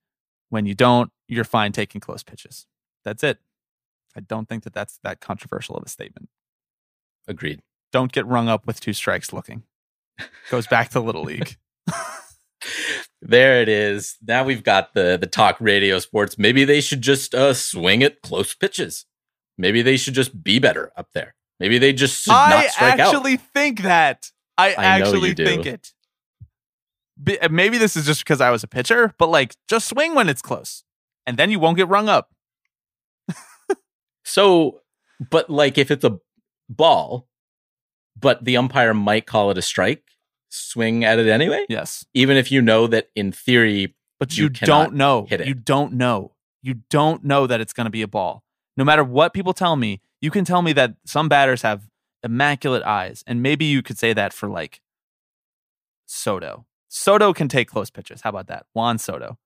[0.49, 2.67] when you don't, you're fine taking close pitches.
[3.03, 3.39] That's it.
[4.15, 6.29] I don't think that that's that controversial of a statement.
[7.27, 7.61] agreed
[7.91, 9.63] Don't get rung up with two strikes looking.
[10.51, 11.57] Goes back to Little League.
[13.21, 17.33] there it is now we've got the the talk radio sports maybe they should just
[17.33, 19.05] uh swing at close pitches
[19.57, 22.99] maybe they should just be better up there maybe they just should I not strike
[22.99, 24.31] out actually think that.
[24.57, 25.93] I, I actually think it.
[27.41, 30.29] Uh, Maybe this is just because I was a pitcher, but like just swing when
[30.29, 30.83] it's close,
[31.25, 32.29] and then you won't get rung up.
[34.23, 34.81] So,
[35.31, 36.19] but like if it's a
[36.69, 37.27] ball,
[38.19, 40.03] but the umpire might call it a strike,
[40.49, 44.49] swing at it anyway, Yes, even if you know that in theory, but You you,
[44.49, 45.25] don't know.
[45.27, 45.47] hit it.
[45.47, 46.35] You don't know.
[46.61, 48.43] You don't know that it's going to be a ball.
[48.77, 51.83] No matter what people tell me, you can tell me that some batters have
[52.23, 54.81] immaculate eyes, and maybe you could say that for like
[56.05, 56.65] Soto.
[56.87, 58.21] Soto can take close pitches.
[58.21, 59.37] How about that, Juan Soto?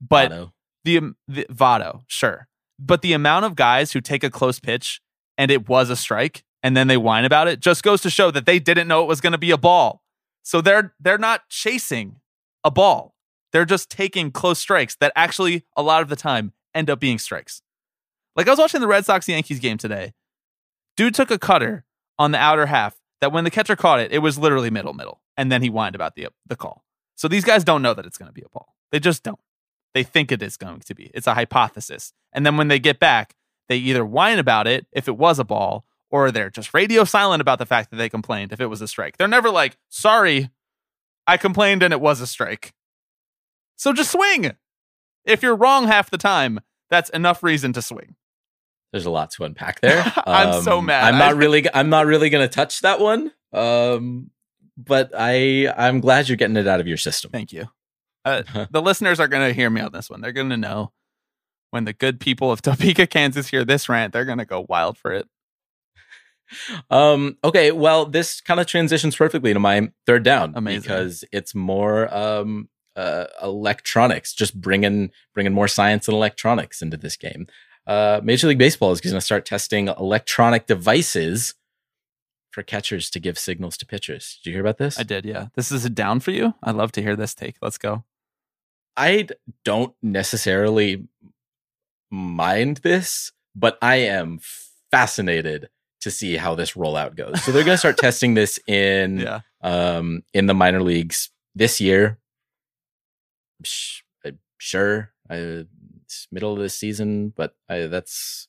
[0.00, 0.52] But Otto,
[0.84, 2.48] the, the Votto, sure.
[2.78, 5.00] But the amount of guys who take a close pitch
[5.36, 8.30] and it was a strike and then they whine about it just goes to show
[8.30, 10.02] that they didn't know it was going to be a ball.
[10.42, 12.20] So they're they're not chasing
[12.64, 13.14] a ball.
[13.52, 17.18] They're just taking close strikes that actually a lot of the time end up being
[17.18, 17.62] strikes.
[18.38, 20.14] Like I was watching the Red Sox Yankees game today.
[20.96, 21.84] Dude took a cutter
[22.18, 25.20] on the outer half that when the catcher caught it, it was literally middle middle
[25.36, 26.84] and then he whined about the the call.
[27.16, 28.76] So these guys don't know that it's going to be a ball.
[28.92, 29.40] They just don't
[29.92, 31.10] they think it is going to be.
[31.14, 32.12] It's a hypothesis.
[32.32, 33.34] And then when they get back,
[33.68, 37.40] they either whine about it if it was a ball, or they're just radio silent
[37.40, 39.16] about the fact that they complained if it was a strike.
[39.16, 40.50] They're never like, sorry,
[41.26, 42.72] I complained and it was a strike.
[43.74, 44.52] So just swing.
[45.24, 46.60] If you're wrong half the time,
[46.90, 48.14] That's enough reason to swing.
[48.92, 50.02] There's a lot to unpack there.
[50.26, 51.04] I'm so Um, mad.
[51.12, 51.66] I'm not really.
[51.74, 53.32] I'm not really going to touch that one.
[53.52, 54.30] Um,
[54.76, 55.72] but I.
[55.76, 57.30] I'm glad you're getting it out of your system.
[57.30, 57.66] Thank you.
[58.24, 60.20] Uh, the listeners are going to hear me on this one.
[60.20, 60.92] They're going to know
[61.70, 64.96] when the good people of Topeka, Kansas hear this rant, they're going to go wild
[64.96, 65.28] for it.
[66.90, 70.80] Um, okay, well, this kind of transitions perfectly to my third down Amazing.
[70.82, 77.16] because it's more um uh electronics, just bringing bringing more science and electronics into this
[77.18, 77.46] game.
[77.88, 81.54] Uh, Major League Baseball is going to start testing electronic devices
[82.50, 84.38] for catchers to give signals to pitchers.
[84.44, 84.98] Did you hear about this?
[85.00, 85.46] I did, yeah.
[85.54, 86.52] This is a down for you.
[86.62, 87.56] I'd love to hear this take.
[87.62, 88.04] Let's go.
[88.96, 89.28] I
[89.64, 91.08] don't necessarily
[92.10, 94.40] mind this, but I am
[94.90, 95.68] fascinated
[96.00, 97.42] to see how this rollout goes.
[97.42, 99.40] So they're going to start testing this in Yeah.
[99.62, 102.18] um, in the minor leagues this year.
[104.24, 105.66] Uh, Sure, I,
[106.30, 108.48] middle of the season, but I, that's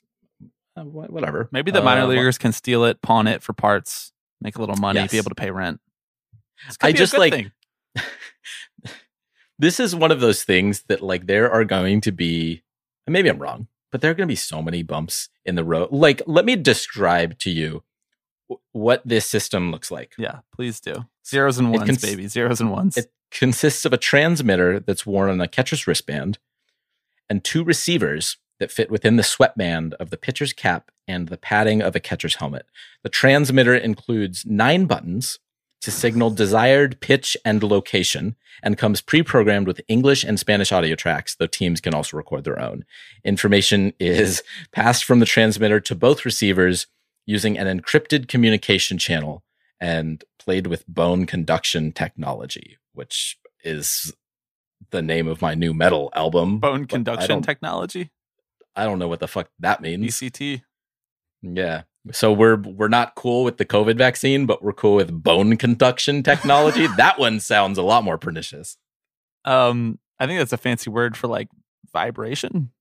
[0.77, 1.49] uh, whatever.
[1.51, 4.75] Maybe the minor Uh, leaguers can steal it, pawn it for parts, make a little
[4.77, 5.11] money, Yes.
[5.11, 5.79] be able to pay rent.
[6.81, 7.51] I just like
[9.57, 12.63] this is one of those things that like there are going to be
[13.07, 15.63] and maybe I'm wrong, but there are going to be so many bumps in the
[15.63, 15.89] road.
[15.91, 17.83] Like let me describe to you
[18.71, 20.13] what this system looks like.
[20.17, 21.05] Yeah, please do.
[21.25, 22.27] Zeros and ones, cons- baby.
[22.27, 22.97] Zeros and ones.
[22.97, 26.39] It consists of a transmitter that's worn on a catcher's wristband
[27.29, 31.81] and two receivers that fit within the sweatband of the pitcher's cap and the padding
[31.81, 32.65] of a catcher's helmet.
[33.03, 35.39] The transmitter includes nine buttons
[35.81, 41.35] to signal desired pitch and location and comes pre-programmed with English and Spanish audio tracks,
[41.35, 42.83] though teams can also record their own.
[43.23, 46.87] Information is passed from the transmitter to both receivers
[47.25, 49.43] using an encrypted communication channel
[49.79, 54.13] and played with bone conduction technology, which is
[54.91, 56.59] the name of my new metal album.
[56.59, 58.11] Bone but I conduction technology.
[58.75, 60.05] I don't know what the fuck that means.
[60.05, 60.61] BCT.
[61.41, 61.83] Yeah.
[62.11, 66.23] So we're we're not cool with the COVID vaccine, but we're cool with bone conduction
[66.23, 66.87] technology.
[66.97, 68.77] that one sounds a lot more pernicious.
[69.45, 71.49] Um, I think that's a fancy word for like
[71.91, 72.71] vibration.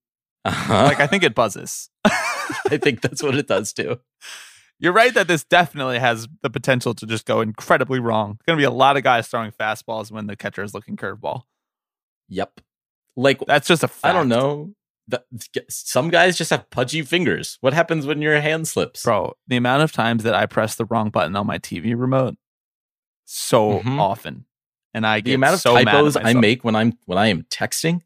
[0.45, 0.83] Uh-huh.
[0.83, 1.89] Like I think it buzzes.
[2.05, 3.99] I think that's what it does too.
[4.79, 8.39] You're right that this definitely has the potential to just go incredibly wrong.
[8.47, 11.43] Going to be a lot of guys throwing fastballs when the catcher is looking curveball.
[12.29, 12.61] Yep.
[13.15, 14.05] Like That's just a fact.
[14.05, 14.73] I don't know.
[15.07, 15.23] The,
[15.69, 17.57] some guys just have pudgy fingers.
[17.61, 19.03] What happens when your hand slips?
[19.03, 22.35] Bro, the amount of times that I press the wrong button on my TV remote
[23.25, 23.99] so Mhm.
[23.99, 24.45] often.
[24.93, 27.43] And I the get amount of so typos I make when I'm when I am
[27.43, 28.01] texting.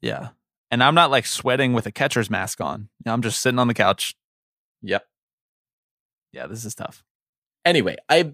[0.00, 0.30] Yeah.
[0.70, 2.88] And I'm not like sweating with a catcher's mask on.
[2.98, 4.14] You know, I'm just sitting on the couch.
[4.82, 5.04] Yep.
[6.32, 7.04] Yeah, this is tough.
[7.66, 8.32] anyway, I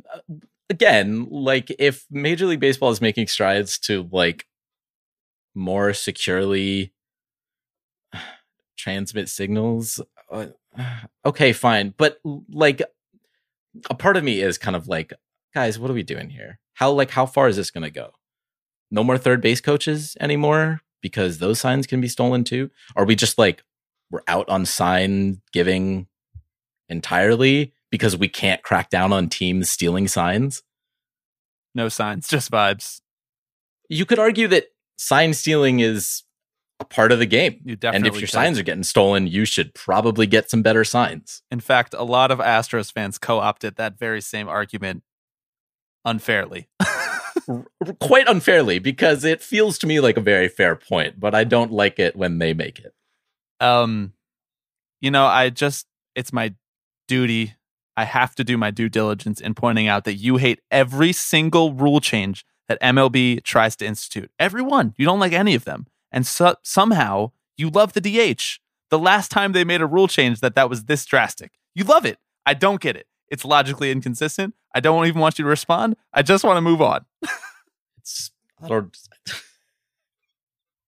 [0.70, 4.46] again like if Major League Baseball is making strides to like
[5.56, 6.92] more securely
[8.76, 10.00] transmit signals,
[10.30, 10.46] uh,
[11.26, 12.82] okay, fine, but like
[13.90, 15.12] a part of me is kind of like,
[15.54, 16.58] guys, what are we doing here?
[16.74, 18.12] How like how far is this going to go?
[18.90, 22.70] No more third base coaches anymore because those signs can be stolen too.
[22.94, 23.64] Are we just like
[24.10, 26.06] we're out on sign giving
[26.88, 30.62] entirely because we can't crack down on teams stealing signs.
[31.74, 33.00] No signs, just vibes.
[33.88, 34.66] You could argue that
[34.96, 36.22] sign stealing is
[36.80, 37.60] a part of the game.
[37.64, 38.32] You definitely And if your could.
[38.32, 41.42] signs are getting stolen, you should probably get some better signs.
[41.50, 45.02] In fact, a lot of Astros fans co-opted that very same argument
[46.04, 46.68] unfairly.
[48.00, 51.70] Quite unfairly, because it feels to me like a very fair point, but I don't
[51.72, 52.92] like it when they make it.
[53.60, 54.12] um
[55.00, 56.54] you know, I just it's my
[57.06, 57.54] duty.
[57.98, 61.72] I have to do my due diligence in pointing out that you hate every single
[61.72, 64.30] rule change that MLB tries to institute.
[64.38, 64.94] Every one.
[64.96, 65.86] You don't like any of them.
[66.12, 68.60] And so, somehow you love the DH.
[68.90, 71.52] The last time they made a rule change that that was this drastic.
[71.74, 72.18] You love it.
[72.44, 73.06] I don't get it.
[73.28, 74.54] It's logically inconsistent.
[74.74, 75.96] I don't even want you to respond.
[76.12, 77.04] I just want to move on.
[77.98, 78.30] It's
[78.64, 78.96] don't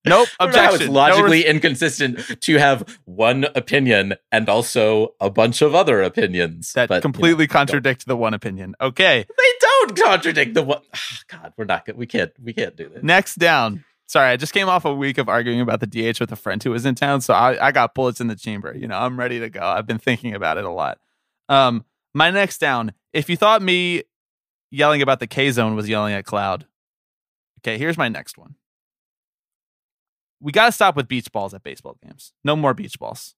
[0.07, 0.29] Nope.
[0.39, 0.83] I don't know how Objection.
[0.83, 6.73] it's No logically inconsistent to have one opinion and also a bunch of other opinions
[6.73, 8.75] that but, you know, completely contradict the one opinion.
[8.81, 9.27] Okay.
[9.29, 10.83] They don't contradict the one.
[11.29, 11.97] God, we're not good.
[11.97, 12.33] We can't.
[12.41, 13.03] We can't do this.
[13.03, 13.85] Next down.
[14.07, 16.63] Sorry, I just came off a week of arguing about the DH with a friend
[16.63, 18.75] who was in town, so I, I got bullets in the chamber.
[18.75, 19.61] You know, I'm ready to go.
[19.61, 20.99] I've been thinking about it a lot.
[21.51, 21.85] Um,
[22.15, 22.95] my next down.
[23.13, 24.05] If you thought me
[24.71, 26.67] yelling about the K zone was yelling at Cloud,
[27.61, 28.55] okay, here's my next one.
[30.41, 32.33] We got to stop with beach balls at baseball games.
[32.45, 33.35] No more beach balls.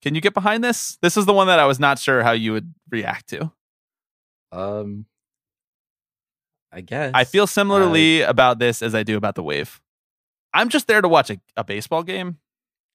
[0.00, 0.98] Can you get behind this?
[1.00, 3.52] This is the one that I was not sure how you would react to.
[4.50, 5.06] Um,
[6.72, 9.80] I guess I feel similarly about this as I do about the wave.
[10.52, 12.38] I'm just there to watch a, a baseball game,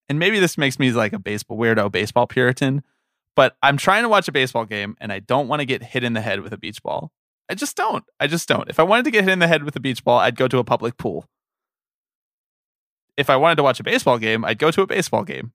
[0.10, 2.84] and maybe this makes me like a baseball weirdo, baseball puritan,
[3.36, 6.04] but I'm trying to watch a baseball game and I don't want to get hit
[6.04, 7.12] in the head with a beach ball.
[7.50, 8.04] I just don't.
[8.20, 8.70] I just don't.
[8.70, 10.48] If I wanted to get hit in the head with a beach ball, I'd go
[10.48, 11.26] to a public pool.
[13.18, 15.52] If I wanted to watch a baseball game, I'd go to a baseball game.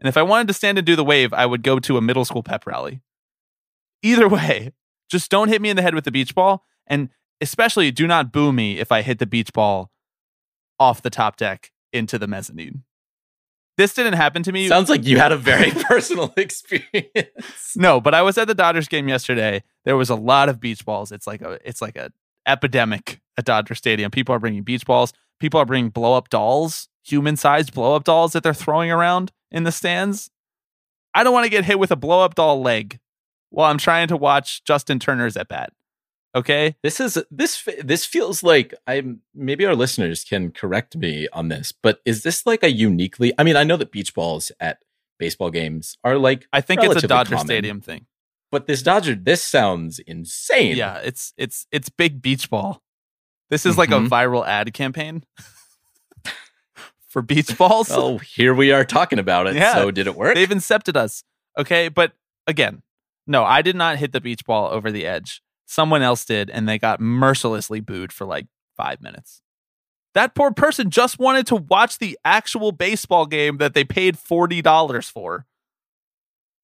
[0.00, 2.00] And if I wanted to stand and do the wave, I would go to a
[2.00, 3.00] middle school pep rally.
[4.02, 4.72] Either way,
[5.10, 6.64] just don't hit me in the head with the beach ball.
[6.86, 7.08] And
[7.40, 9.90] especially do not boo me if I hit the beach ball
[10.78, 12.82] off the top deck into the mezzanine.
[13.76, 14.68] This didn't happen to me.
[14.68, 17.74] Sounds like you had a very personal experience.
[17.76, 19.64] No, but I was at the Dodgers game yesterday.
[19.84, 21.10] There was a lot of beach balls.
[21.10, 22.12] It's like a it's like a
[22.46, 24.10] epidemic at Dodger Stadium.
[24.10, 25.12] People are bringing beach balls.
[25.40, 29.30] People are bringing blow up dolls, human sized blow up dolls that they're throwing around
[29.50, 30.30] in the stands.
[31.14, 32.98] I don't want to get hit with a blow up doll leg
[33.50, 35.72] while I'm trying to watch Justin Turner's at bat.
[36.34, 36.74] Okay.
[36.82, 41.70] This is this this feels like I'm maybe our listeners can correct me on this,
[41.72, 44.78] but is this like a uniquely I mean, I know that beach balls at
[45.20, 48.06] baseball games are like I think it's a Dodger common, Stadium thing.
[48.50, 50.76] But this Dodger this sounds insane.
[50.76, 52.82] Yeah, it's it's it's big beach ball.
[53.50, 54.08] This is like a Mhm.
[54.08, 55.22] viral ad campaign
[57.14, 57.88] for beach balls.
[57.90, 59.54] Well, here we are talking about it.
[59.54, 59.74] Yeah.
[59.74, 60.34] So did it work?
[60.34, 61.22] They've incepted us.
[61.56, 61.88] Okay.
[61.88, 62.12] But
[62.48, 62.82] again,
[63.26, 65.40] no, I did not hit the beach ball over the edge.
[65.64, 68.46] Someone else did, and they got mercilessly booed for like
[68.76, 69.40] five minutes.
[70.14, 75.10] That poor person just wanted to watch the actual baseball game that they paid $40
[75.10, 75.46] for.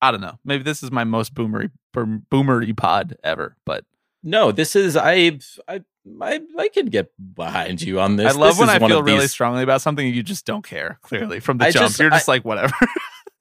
[0.03, 0.39] I don't know.
[0.45, 3.85] Maybe this is my most boomery boom- boomery pod ever, but
[4.23, 5.39] no, this is I
[5.69, 5.83] I
[6.21, 8.35] I, I can get behind you on this.
[8.35, 10.65] I love This when I feel really these- strongly about something and you just don't
[10.67, 11.87] care, clearly, from the I jump.
[11.89, 12.75] just- You're just I- like, whatever.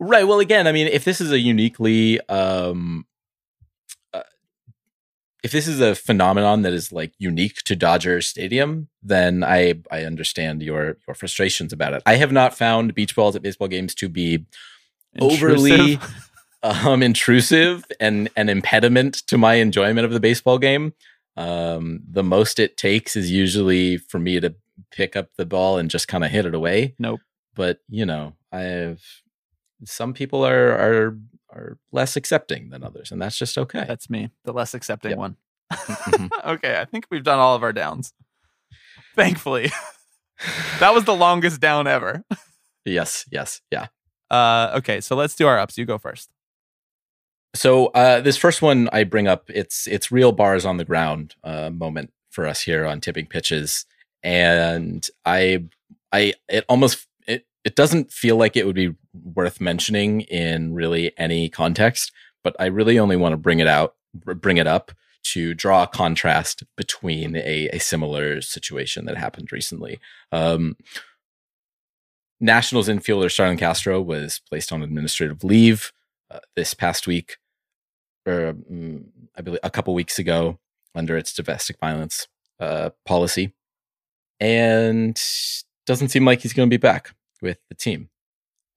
[0.01, 0.25] Right.
[0.25, 3.05] Well, again, I mean, if this is a uniquely, um,
[4.13, 4.21] uh,
[5.43, 10.03] if this is a phenomenon that is like unique to Dodger Stadium, then I I
[10.05, 12.01] understand your your frustrations about it.
[12.05, 14.45] I have not found beach balls at baseball games to be
[15.19, 15.99] overly
[16.63, 20.93] um, intrusive and an impediment to my enjoyment of the baseball game.
[21.39, 24.53] Um, the most it takes is usually for me to
[24.91, 26.95] pick up the ball and just kind of hit it away.
[26.99, 27.21] Nope.
[27.55, 29.03] But you know, I've
[29.85, 31.17] some people are are
[31.51, 33.85] are less accepting than others, and that's just okay.
[33.87, 35.17] That's me, the less accepting Yep.
[35.17, 35.35] one.
[35.73, 36.29] Mhm.
[36.45, 38.13] okay, I think we've done all of our downs.
[39.15, 39.71] Thankfully.
[40.79, 42.23] that was the longest down ever.
[42.85, 43.87] yes, yes, yeah.
[44.29, 45.77] Uh, okay, so let's do our ups.
[45.77, 46.29] You go first.
[47.55, 51.35] So uh, this first one I bring up, it's it's real bars on the ground
[51.43, 53.85] uh, moment for us here on tipping pitches,
[54.21, 55.65] and I
[56.11, 61.11] I it almost it it doesn't feel like it would be worth mentioning in really
[61.17, 62.11] any context,
[62.43, 64.91] but I really only want to bring it out bring it up
[65.21, 69.99] to draw a contrast between a, a similar situation that happened recently.
[70.31, 70.77] Um,
[72.39, 75.91] Nationals infielder Starlin Castro was placed on administrative leave
[76.31, 77.37] uh, this past week,
[78.25, 79.05] or mm,
[79.37, 80.59] I believe a couple weeks ago,
[80.95, 82.27] under its domestic violence
[82.59, 83.53] uh, policy,
[84.39, 85.19] and
[85.85, 88.09] doesn't seem like he's going to be back with the team.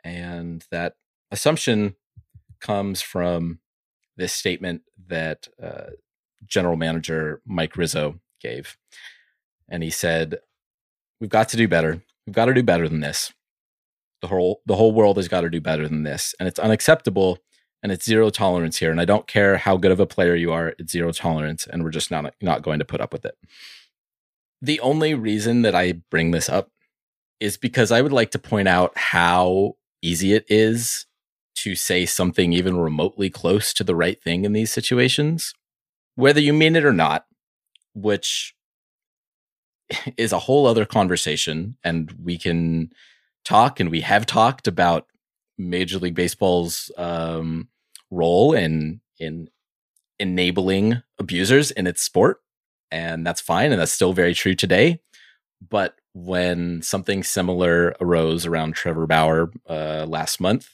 [0.05, 0.95] And that
[1.31, 1.97] assumption
[2.61, 3.61] comes from
[4.17, 5.91] this statement that uh,
[6.47, 8.77] General Manager Mike Rizzo gave,
[9.69, 10.39] and he said,
[11.21, 12.03] "We've got to do better.
[12.27, 13.33] We've got to do better than this."
[14.23, 17.39] the whole the whole world has got to do better than this and it's unacceptable
[17.83, 20.53] and it's zero tolerance here and i don't care how good of a player you
[20.53, 23.37] are it's zero tolerance and we're just not not going to put up with it.
[24.61, 26.71] The only reason that i bring this up
[27.41, 31.07] is because i would like to point out how easy it is
[31.55, 35.53] to say something even remotely close to the right thing in these situations
[36.15, 37.27] whether you mean it or not
[37.95, 38.55] which
[40.17, 42.91] is a whole other conversation and we can
[43.45, 45.07] talk and we have talked about
[45.59, 47.69] Major League Baseball's um,
[48.11, 49.49] role in in
[50.19, 52.41] enabling abusers in its sport,
[52.91, 55.01] and that's fine, and that's still very true today.
[55.69, 60.71] But when something similar arose around Trevor Bauer uh, last month,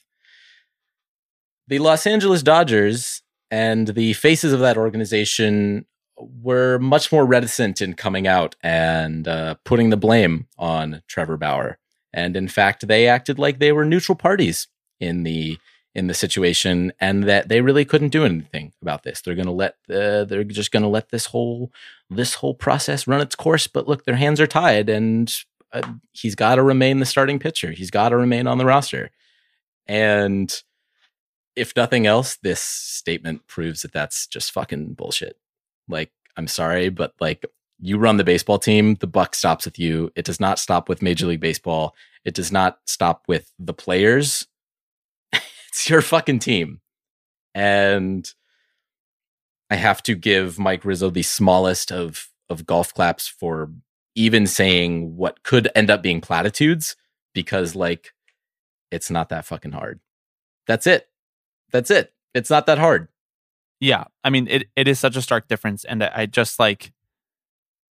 [1.68, 7.94] the Los Angeles Dodgers and the faces of that organization were much more reticent in
[7.94, 11.78] coming out and uh, putting the blame on Trevor Bauer
[12.12, 14.68] and in fact they acted like they were neutral parties
[15.00, 15.58] in the
[15.94, 19.20] in the situation and that they really couldn't do anything about this.
[19.20, 21.72] They're going to let uh, they're just going to let this whole
[22.08, 25.34] this whole process run its course but look their hands are tied and
[25.72, 27.72] uh, he's got to remain the starting pitcher.
[27.72, 29.10] He's got to remain on the roster.
[29.86, 30.54] And
[31.56, 35.36] if nothing else this statement proves that that's just fucking bullshit.
[35.88, 37.44] Like i'm sorry but like
[37.80, 41.02] you run the baseball team the buck stops with you it does not stop with
[41.02, 44.46] major league baseball It does not stop with the players.
[45.32, 46.80] it's your fucking team.
[47.54, 48.30] And
[49.70, 53.70] I have to give Mike Rizzo the smallest of of golf claps for
[54.14, 56.96] even saying what could end up being platitudes
[57.34, 58.12] because like
[58.90, 60.00] it's not that fucking hard.
[60.66, 61.08] That's it.
[61.72, 62.12] That's it.
[62.34, 63.08] It's not that hard.
[63.80, 64.68] Yeah, I mean it.
[64.76, 66.92] It is such a stark difference, and I I just like.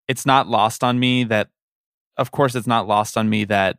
[0.07, 1.49] It's not lost on me that,
[2.17, 3.77] of course, it's not lost on me that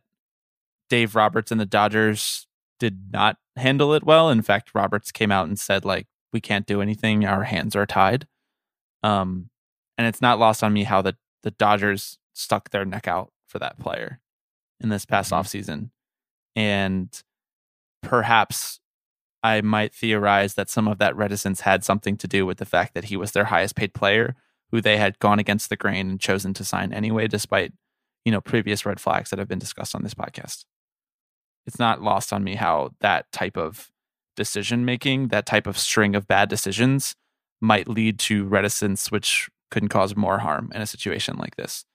[0.89, 2.47] Dave Roberts and the Dodgers
[2.79, 4.29] did not handle it well.
[4.29, 7.25] In fact, Roberts came out and said like, "We can't do anything.
[7.25, 8.27] Our hands are tied."
[9.03, 9.49] Um,
[9.97, 13.59] and it's not lost on me how the the Dodgers stuck their neck out for
[13.59, 14.19] that player
[14.79, 15.39] in this past Mhm.
[15.39, 15.91] offseason.
[16.55, 17.23] And
[18.03, 18.79] perhaps
[19.43, 22.93] I might theorize that some of that reticence had something to do with the fact
[22.93, 24.35] that he was their highest paid player
[24.71, 27.73] who they had gone against the grain and chosen to sign anyway, despite,
[28.25, 30.65] you know, previous red flags that have been discussed on this podcast.
[31.65, 33.91] It's not lost on me how that type of
[34.35, 37.15] decision making, that type of string of bad decisions
[37.61, 41.85] might lead to reticence, which can cause more harm in a situation like this.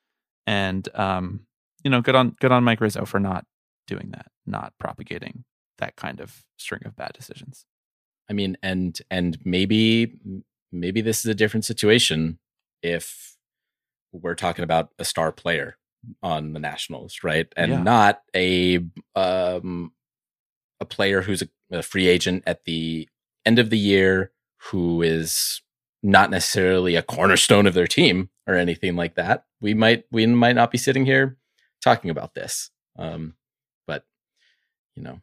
[0.46, 1.46] And um,
[1.82, 3.44] you know, good on good on Mike Rizzo for not
[3.86, 5.44] doing that, not propagating
[5.78, 7.64] that kind of string of bad decisions.
[8.28, 10.18] I mean, and and maybe
[10.72, 12.38] maybe this is a different situation
[12.84, 13.36] if
[14.12, 15.76] we're talking about a star player
[16.22, 17.52] on the Nationals, right?
[17.56, 17.82] And Yeah.
[17.82, 18.80] not a
[19.16, 19.92] um
[20.80, 23.08] a player who's a, a free agent at the
[23.46, 24.32] end of the year
[24.70, 25.62] who is
[26.02, 29.46] not necessarily a cornerstone of their team or anything like that.
[29.60, 31.38] We might we might not be sitting here
[31.82, 32.70] talking about this.
[32.98, 33.34] Um
[33.86, 34.04] but
[34.94, 35.20] you know,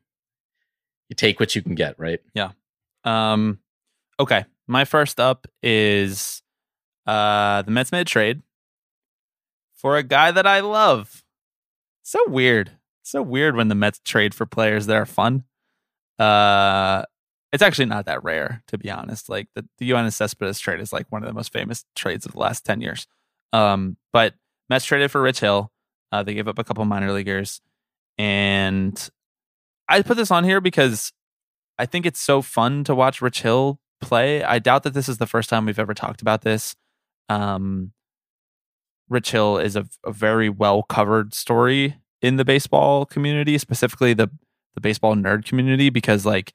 [1.10, 2.20] you take what you can get, right?
[2.34, 2.52] Yeah.
[3.04, 3.60] Um,
[4.20, 6.42] okay, my first up is
[7.06, 8.42] uh the Mets made a trade
[9.74, 11.24] for a guy that I love.
[12.04, 12.72] So weird,
[13.02, 15.44] so weird when the Mets trade for players that are fun.
[16.20, 17.04] Uh,
[17.52, 19.28] it's actually not that rare, to be honest.
[19.28, 22.34] Like the the Yoenis Cespedes trade is like one of the most famous trades of
[22.34, 23.08] the last ten years.
[23.54, 24.36] Um, but
[24.70, 25.72] Mets traded for Rich Hill.
[26.12, 27.62] Uh, they gave up a couple minor leaguers,
[28.18, 29.10] and
[29.88, 31.12] I put this on here because
[31.78, 34.44] I think it's so fun to watch Rich Hill play.
[34.44, 36.76] I doubt that this is the first time we've ever talked about this.
[37.32, 37.92] Um,
[39.10, 44.30] Rich Hill is a, a very well covered story in the baseball community, specifically the
[44.74, 46.54] the baseball nerd community, because like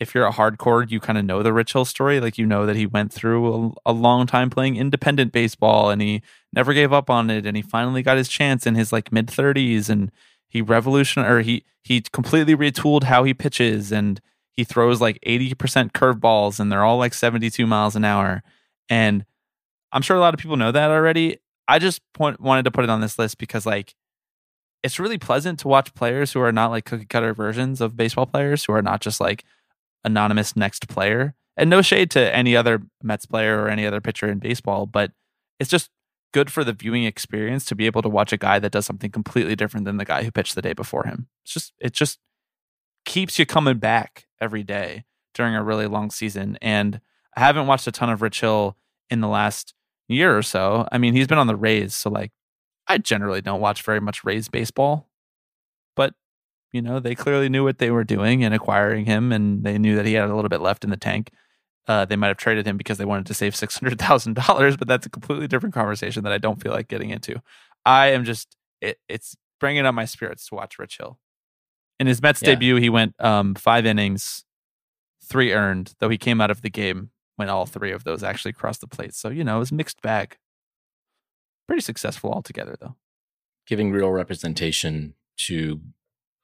[0.00, 2.20] if you're a hardcore, you kind of know the Rich Hill story.
[2.20, 6.02] Like you know that he went through a, a long time playing independent baseball and
[6.02, 6.22] he
[6.52, 9.26] never gave up on it, and he finally got his chance in his like mid
[9.28, 10.10] 30s, and
[10.48, 14.20] he revolution or he he completely retooled how he pitches, and
[14.52, 18.42] he throws like 80% curveballs, and they're all like 72 miles an hour,
[18.88, 19.24] and
[19.92, 21.38] I'm sure a lot of people know that already.
[21.68, 23.94] I just point, wanted to put it on this list because like
[24.82, 28.26] it's really pleasant to watch players who are not like cookie cutter versions of baseball
[28.26, 29.44] players who are not just like
[30.04, 31.34] anonymous next player.
[31.56, 35.12] And no shade to any other Mets player or any other pitcher in baseball, but
[35.60, 35.90] it's just
[36.32, 39.10] good for the viewing experience to be able to watch a guy that does something
[39.10, 41.28] completely different than the guy who pitched the day before him.
[41.44, 42.18] It's just it just
[43.04, 46.56] keeps you coming back every day during a really long season.
[46.62, 47.00] And
[47.36, 48.76] I haven't watched a ton of Rich Hill
[49.10, 49.74] in the last
[50.08, 50.88] year or so.
[50.92, 52.32] I mean, he's been on the Rays, so like
[52.88, 55.08] I generally don't watch very much Rays baseball.
[55.96, 56.14] But,
[56.72, 59.96] you know, they clearly knew what they were doing in acquiring him and they knew
[59.96, 61.30] that he had a little bit left in the tank.
[61.88, 64.76] Uh, they might have traded him because they wanted to save six hundred thousand dollars,
[64.76, 67.42] but that's a completely different conversation that I don't feel like getting into.
[67.84, 71.18] I am just it, it's bringing up my spirits to watch Rich Hill.
[72.00, 72.50] In his Mets Yeah.
[72.50, 74.44] debut, he went um, five innings,
[75.24, 78.52] three earned, though he came out of the game when all three of those actually
[78.52, 79.14] crossed the plate.
[79.14, 80.36] So you know, it was a mixed bag.
[81.66, 82.96] Pretty successful altogether, though.
[83.66, 85.14] Giving real representation
[85.46, 85.80] to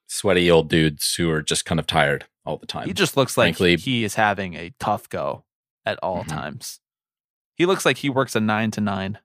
[0.07, 2.87] sweaty old dudes who are just kind of tired all the time.
[2.87, 5.45] He just looks like frankly- he is having a tough go
[5.85, 6.29] at all Mhm.
[6.29, 6.81] times.
[7.57, 9.19] He looks like he works a nine to nine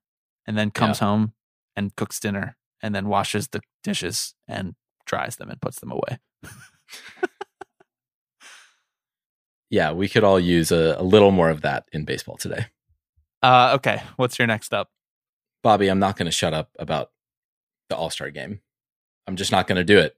[0.45, 1.34] and then comes home
[1.76, 4.76] and cooks dinner and then washes the dishes and
[5.06, 6.19] dries them and puts them away.
[9.74, 12.68] yeah, we could all use a, a little more of that in baseball today.
[13.41, 14.91] Uh, okay, what's your next up?
[15.64, 17.10] Bobby, I'm not going to shut up about
[17.90, 18.62] the All Star game.
[19.26, 20.16] I'm just not going to do it.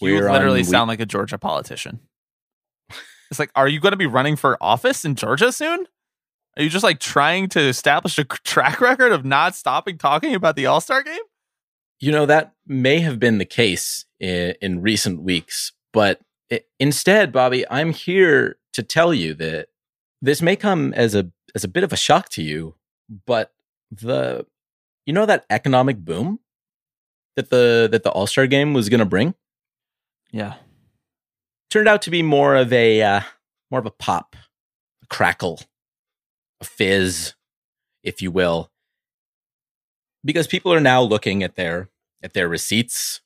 [0.00, 2.00] You We're literally week- sound like a Georgia politician.
[3.30, 5.86] It's like, are you going to be running for office in Georgia soon?
[6.56, 10.56] Are you just like trying to establish a track record of not stopping talking about
[10.56, 11.22] the All Star game?
[12.00, 16.20] You know, that may have been the case in, in recent weeks, but
[16.78, 19.68] instead, Bobby, I'm here to tell you that
[20.22, 22.74] this may come as a as a bit of a shock to you,
[23.26, 23.52] but
[23.90, 24.46] the
[25.06, 26.40] you know that economic boom
[27.36, 29.34] that the that the All Star game was going to bring
[30.30, 30.54] Yeah.
[31.70, 33.20] turned out to be more of a uh,
[33.70, 34.36] more of a pop,
[35.02, 35.60] a crackle,
[36.60, 37.34] a fizz,
[38.02, 38.70] if you will,
[40.24, 41.88] because people are now looking at their
[42.22, 43.20] at their receipts.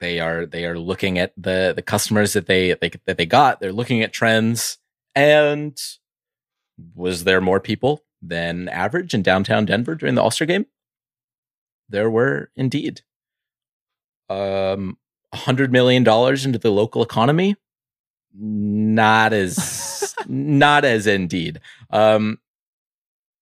[0.00, 3.60] They are they are looking at the the customers that they, they that they got.
[3.60, 4.78] They're looking at trends.
[5.14, 5.78] And
[6.94, 10.66] was there more people than average in downtown Denver during the All Star game?
[11.88, 13.02] There were indeed.
[14.28, 14.98] Um,
[15.36, 17.56] hundred million dollars into the local economy
[18.38, 21.60] not as not as indeed
[21.90, 22.38] um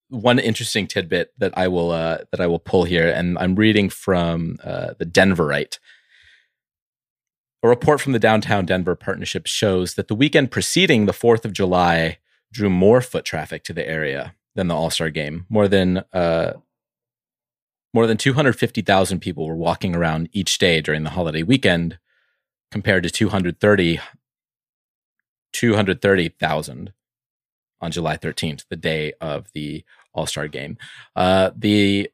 [0.09, 3.89] one interesting tidbit that i will uh that i will pull here and i'm reading
[3.89, 5.79] from uh the denverite
[7.65, 11.53] a report from the downtown denver partnership shows that the weekend preceding the 4th of
[11.53, 12.19] july
[12.53, 16.53] drew more foot traffic to the area than the all-star game more than uh
[17.93, 21.99] more than 250,000 people were walking around each day during the holiday weekend
[22.71, 24.01] compared to 230
[25.55, 26.93] 230,000
[27.81, 30.77] on July 13th, the day of the All Star game.
[31.15, 32.11] Uh, the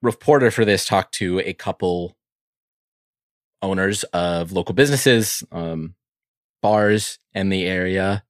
[0.00, 2.16] reporter for this talked to a couple
[3.62, 5.94] owners of local businesses, um,
[6.62, 8.24] bars in the area,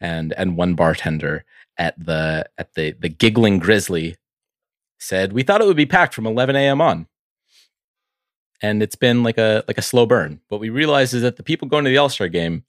[0.00, 1.44] and and one bartender
[1.76, 4.16] at the at the the Giggling Grizzly
[4.98, 6.80] said we thought it would be packed from 11 a.m.
[6.80, 7.06] on.
[8.62, 10.40] And it's been like a like a slow burn.
[10.48, 12.64] What we realized is that the people going to the All Star game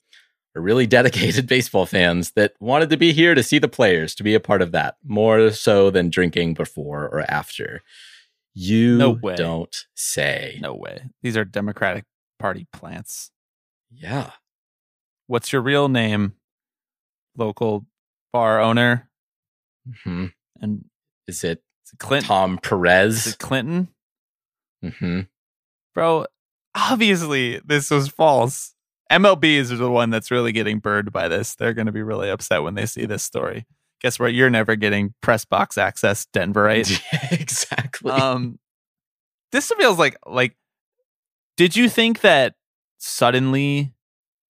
[0.54, 4.22] are really dedicated baseball fans that wanted to be here to see the players, to
[4.22, 7.82] be a part of that, more so than drinking before or after.
[8.54, 9.36] You No way.
[9.36, 10.58] don't say.
[10.60, 11.02] No way.
[11.22, 12.04] These are Democratic
[12.38, 13.30] Party plants.
[13.90, 14.32] Yeah.
[15.26, 16.34] What's your real name?
[17.36, 17.86] Local
[18.32, 19.08] bar owner.
[20.04, 20.26] hmm
[20.60, 20.84] And
[21.26, 22.28] Is it is it Clinton?
[22.28, 23.26] Tom Is Perez?
[23.28, 23.88] it Clinton?
[24.82, 25.20] hmm
[25.94, 26.26] Bro,
[26.74, 28.74] obviously this was false.
[29.10, 31.54] MLB is the one that's really getting burned by this.
[31.54, 33.66] They're going to be really upset when they see this story.
[34.00, 34.32] Guess what?
[34.32, 37.02] You're never getting press box access, Denverite.
[37.32, 38.10] exactly.
[38.12, 38.58] um
[39.52, 40.56] this feels like like
[41.56, 42.54] did you think that
[42.98, 43.92] suddenly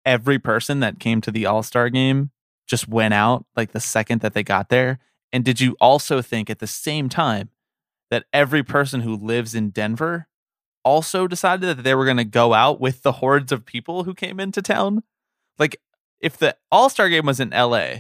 [0.04, 2.30] every person that came to the all-star game
[2.66, 4.98] just went out like the second that they got there
[5.32, 7.50] and did you also think at the same time
[8.10, 10.28] that every person who lives in denver
[10.84, 14.14] also decided that they were going to go out with the hordes of people who
[14.14, 15.02] came into town
[15.58, 15.80] like
[16.20, 17.96] if the all-star game was in la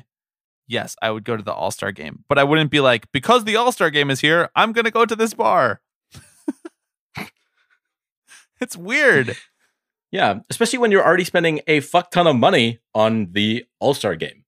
[0.68, 3.56] yes i would go to the all-star game but i wouldn't be like because the
[3.56, 5.80] all-star game is here i'm going to go to this bar
[8.60, 9.36] it's weird
[10.10, 10.40] yeah.
[10.50, 14.44] Especially when you're already spending a fuck ton of money on the All Star game.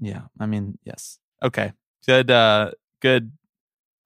[0.00, 1.18] Yeah, I mean, yes.
[1.42, 1.72] Okay.
[2.06, 3.32] Good uh good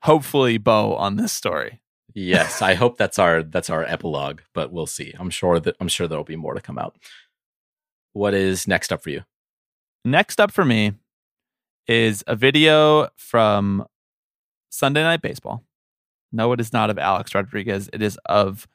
[0.02, 1.80] hopefully bow on this story.
[2.14, 5.14] Yes, I hope that's our that's our epilogue, but we'll see.
[5.18, 6.96] I'm sure that I'm sure there'll be more to come out.
[8.12, 9.22] What is next up for you?
[10.04, 10.94] Next up for me
[11.86, 13.86] is a video from
[14.70, 15.62] Sunday Night Baseball.
[16.32, 17.88] No, it is not of Alex Rodriguez.
[17.92, 18.66] It is of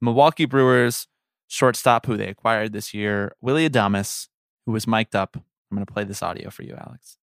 [0.00, 1.06] Milwaukee Brewers
[1.48, 4.28] shortstop who they acquired this year, Willy Adames,
[4.64, 5.36] who was mic'd up.
[5.36, 7.18] I'm going to play this audio for you, Alex.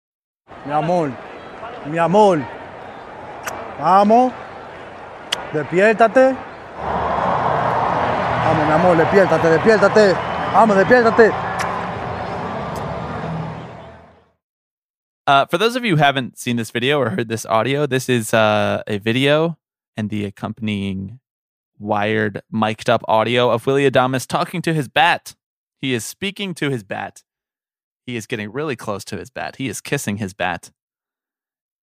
[0.65, 1.17] Mi amor,
[1.87, 2.37] mi amor.
[3.77, 4.33] Vamos.
[5.51, 6.35] Despiértate.
[8.43, 10.13] Vamos, mi amor, despiértate, despiértate.
[10.53, 11.31] Vamos, despiértate.
[15.27, 18.07] Uh, for those of you who haven't seen this video or heard this audio, this
[18.07, 19.57] is uh, a video
[19.97, 21.19] and the accompanying
[21.77, 25.35] wired, mic'd up audio of Willy Adames talking to his bat.
[25.79, 27.23] He is speaking to his bat.
[28.05, 29.57] He is getting really close to his bat.
[29.57, 30.71] He is kissing his bat.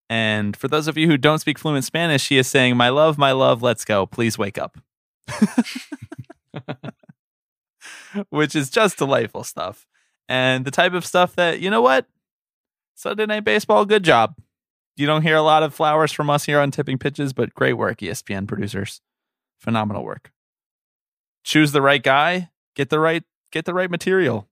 [0.08, 3.18] And for those of you who don't speak fluent Spanish, he is saying, My love,
[3.18, 4.06] my love, let's go.
[4.06, 4.78] Please wake up.
[8.30, 9.86] Which is just delightful stuff.
[10.30, 12.06] And the type of stuff that, you know what?
[12.94, 14.36] Sunday Night Baseball, good job.
[14.96, 17.72] You don't hear a lot of flowers from us here on Tipping Pitches, but great
[17.72, 19.00] work, ESPN producers.
[19.58, 20.30] Phenomenal work.
[21.42, 24.48] Choose the right guy, get the right get the right material.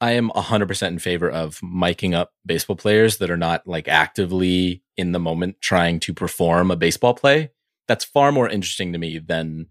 [0.00, 4.82] I am 100% in favor of miking up baseball players that are not like actively
[4.96, 7.52] in the moment trying to perform a baseball play.
[7.88, 9.66] That's far more interesting to me than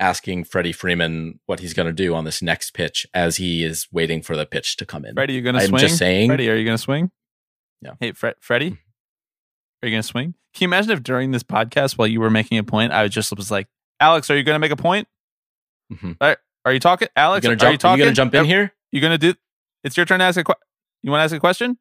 [0.00, 3.86] asking Freddie Freeman what he's going to do on this next pitch as he is
[3.92, 5.14] waiting for the pitch to come in.
[5.14, 5.80] Freddie, you gonna I'm swing?
[5.80, 7.10] just saying- Freddie, are you gonna swing?
[7.82, 7.92] Yeah.
[8.00, 8.78] Hey, Fre- Freddie,
[9.82, 10.34] are you gonna swing?
[10.54, 13.12] Can you imagine if during this podcast, while you were making a point, I was
[13.12, 13.68] just was like,
[14.00, 15.06] "Alex, are you gonna make a point?
[15.92, 16.16] Mhm.
[16.20, 17.42] Are, are you talking, You Alex?
[17.44, 18.04] gonna are jump, you you talking?
[18.04, 18.72] gonna jump in Are- here?
[18.92, 19.34] You gonna do?
[19.84, 20.62] It's your turn to ask a question.
[21.02, 21.78] You want to ask a question?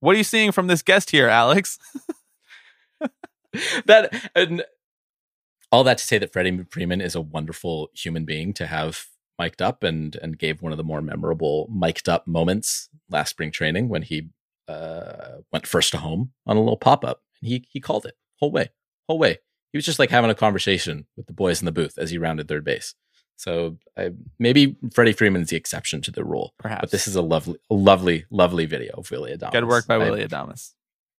[0.00, 1.78] What are you seeing from this guest here, Alex?
[3.86, 4.64] that and
[5.70, 9.06] all that to say that Freddie Freeman is a wonderful human being to have
[9.38, 13.50] mic'd up and and gave one of the more memorable mic'd up moments last spring
[13.50, 14.28] training when he
[14.68, 18.14] uh, went first to home on a little pop up and he he called it
[18.40, 18.70] whole way
[19.08, 19.38] whole way.
[19.72, 22.18] He was just like having a conversation with the boys in the booth as he
[22.18, 22.94] rounded third base.
[23.36, 26.54] So I, maybe Freddie Freeman is the exception to the rule.
[26.58, 26.82] Perhaps.
[26.82, 29.50] But this is a lovely, lovely, lovely video of Willy Adames.
[29.52, 30.74] Good work by I- Willy Adames.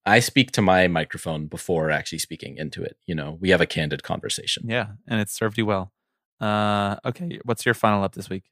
[0.06, 2.98] I speak to my microphone before actually speaking into it.
[3.06, 4.64] You know, we have a candid conversation.
[4.68, 5.92] Yeah, and it served you well.
[6.40, 8.44] Uh, okay, what's your final up this week?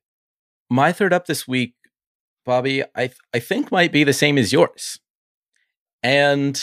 [0.71, 1.75] My third up this week,
[2.45, 4.99] Bobby, I th- I think might be the same as yours.
[6.03, 6.61] And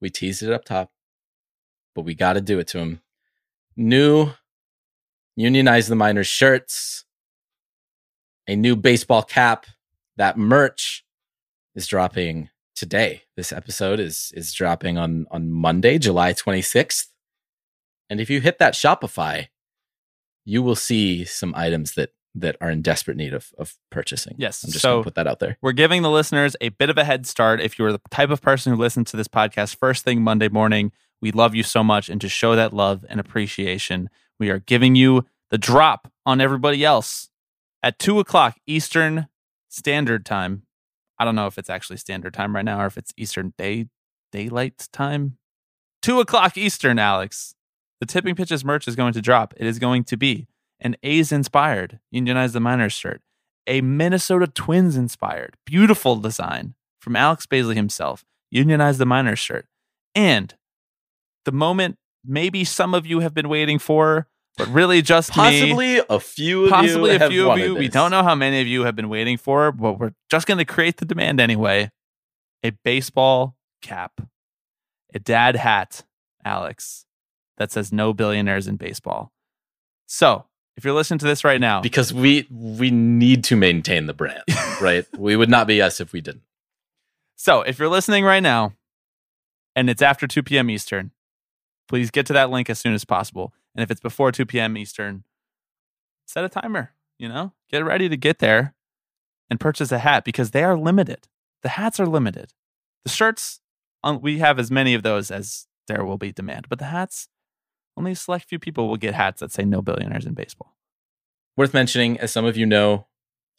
[0.00, 0.92] we teased it up top,
[1.94, 3.00] but we got to do it to him.
[3.76, 4.32] New
[5.36, 7.04] unionize the minors shirts,
[8.46, 9.66] a new baseball cap,
[10.16, 11.04] that merch
[11.74, 13.22] is dropping today.
[13.36, 17.06] This episode is is dropping on on Monday, July 26th.
[18.08, 19.48] And if you hit that Shopify,
[20.44, 24.34] you will see some items that that are in desperate need of of purchasing.
[24.38, 25.56] Yes, I'm just so- going to put that out there.
[25.62, 27.60] We're giving the listeners a bit of a head start.
[27.60, 30.92] If you're the type of person who listens to this podcast first thing Monday morning,
[31.20, 32.08] we love you so much.
[32.08, 36.84] And to show that love and appreciation, we are giving you the drop on everybody
[36.84, 37.28] else
[37.82, 39.28] at two o'clock Eastern
[39.68, 40.62] Standard Time.
[41.18, 43.86] I don't know if it's actually standard time right now or if it's Eastern Day
[44.32, 45.38] Daylight Time.
[46.02, 47.54] Two o'clock Eastern, Alex.
[48.00, 49.54] The tipping pitches merch is going to drop.
[49.56, 50.48] It is going to be
[50.80, 53.22] an A's inspired Unionize the Minors shirt
[53.66, 59.66] a Minnesota Twins inspired, beautiful design from Alex Baisley himself, Unionize the Minors shirt.
[60.14, 60.54] And
[61.44, 66.00] the moment maybe some of you have been waiting for, but really just me, Possibly
[66.08, 67.74] a few of possibly a few of you.
[67.74, 70.58] We don't know how many of you have been waiting for, but we're just going
[70.58, 71.90] to create the demand anyway.
[72.62, 74.20] A baseball cap,
[75.12, 76.04] a dad hat,
[76.44, 77.04] Alex,
[77.58, 79.32] that says no billionaires in baseball.
[80.06, 80.46] So
[80.76, 84.42] if you're listening to this right now, because we we need to maintain the brand,
[84.80, 85.06] right?
[85.16, 86.42] we would not be us if we didn't.
[87.36, 88.74] So if you're listening right now
[89.76, 90.70] and it's after 2 p.m.
[90.70, 91.10] Eastern,
[91.88, 93.52] please get to that link as soon as possible.
[93.74, 94.76] And if it's before 2 p.m.
[94.76, 95.24] Eastern,
[96.26, 98.74] set a timer, you know, get ready to get there
[99.50, 101.28] and purchase a hat because they are limited.
[101.62, 102.52] The hats are limited.
[103.04, 103.60] The shirts,
[104.20, 107.28] we have as many of those as there will be demand, but the hats,
[107.96, 110.76] only a select few people will get hats that say no billionaires in baseball.
[111.56, 113.06] Worth mentioning, as some of you know,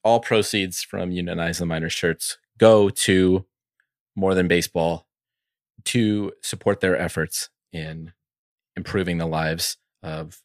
[0.04, 3.46] all proceeds from Unionize the Minors shirts go to
[4.16, 5.08] More Than Baseball
[5.86, 8.14] to support their efforts in
[8.76, 10.42] improving the lives of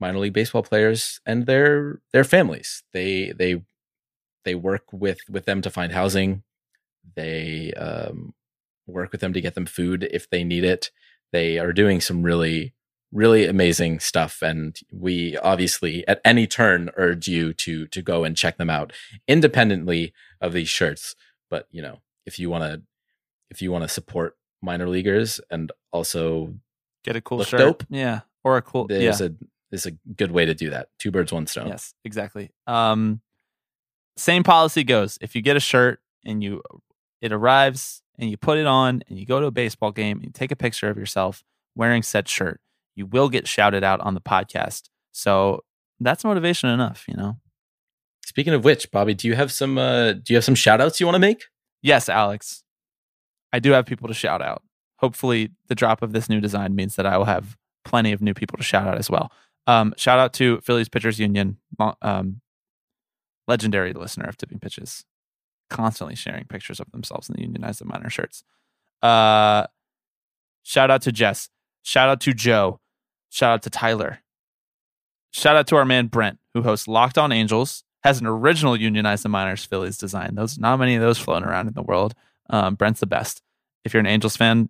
[0.00, 2.82] minor league baseball players and their their families.
[2.92, 3.62] They they
[4.44, 6.42] they work with with them to find housing.
[7.16, 8.34] They um,
[8.86, 10.90] work with them to get them food if they need it.
[11.32, 12.74] They are doing some really
[13.14, 18.36] really amazing stuff and we obviously at any turn urge you to to go and
[18.36, 18.92] check them out
[19.26, 21.14] independently of these shirts
[21.48, 22.82] but you know if you want to
[23.50, 26.52] if you want to support minor leaguers and also
[27.04, 27.60] Get a cool shirt.
[27.60, 27.84] dope.
[27.90, 28.20] Yeah.
[28.42, 28.98] Or a cool, yeah.
[28.98, 29.34] there's a
[29.70, 32.50] there's a good way to do that two birds one stone Yes, exactly.
[32.66, 33.20] Um,
[34.16, 35.18] same policy goes.
[35.20, 36.62] If you get a shirt and you
[37.20, 40.26] it arrives and you put it on and you go to a baseball game and
[40.26, 41.42] you take a picture of yourself
[41.74, 42.60] wearing said shirt,
[42.94, 44.88] you will get shouted out on the podcast.
[45.12, 45.64] So
[46.00, 47.36] that's motivation enough, you know.
[48.26, 50.98] speaking of which bobby do you have some uh do you have some shout outs
[50.98, 51.44] you want to make
[51.84, 52.62] Yes, Alex.
[53.52, 54.62] I do have people to shout out.
[55.00, 58.32] Hopefully, the drop of this new design means that I will have plenty of new
[58.32, 59.30] people to shout out as well.
[59.66, 61.58] Um, shout out to Phillies Pitchers Union,
[62.00, 62.40] um,
[63.46, 65.04] legendary listener of Tipping Pitches,
[65.68, 68.44] constantly sharing pictures of themselves in the unionized and minor shirts.
[69.02, 69.66] Uh,
[70.62, 71.50] shout out to Jess.
[71.82, 72.80] Shout out to Joe.
[73.34, 74.20] Shout out to Tyler.
[75.32, 79.24] Shout out to our man Brent, who hosts Locked On Angels, has an original unionized
[79.24, 80.36] and minors Phillies design.
[80.36, 82.14] Those not many of those floating around in the world.
[82.48, 83.42] Um, Brent's the best.
[83.84, 84.68] If you're an Angels fan,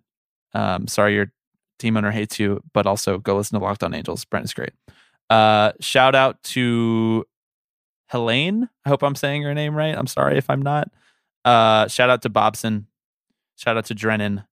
[0.55, 1.31] um, sorry your
[1.77, 4.25] team owner hates you, but also go listen to Locked On Angels.
[4.25, 4.73] Brent is great.
[5.29, 7.23] Uh, shout out to
[8.07, 8.67] Helene.
[8.83, 9.95] I hope I'm saying her name right.
[9.95, 10.89] I'm sorry if I'm not.
[11.43, 12.87] Uh, shout out to Bobson.
[13.57, 14.43] Shout out to Drennan.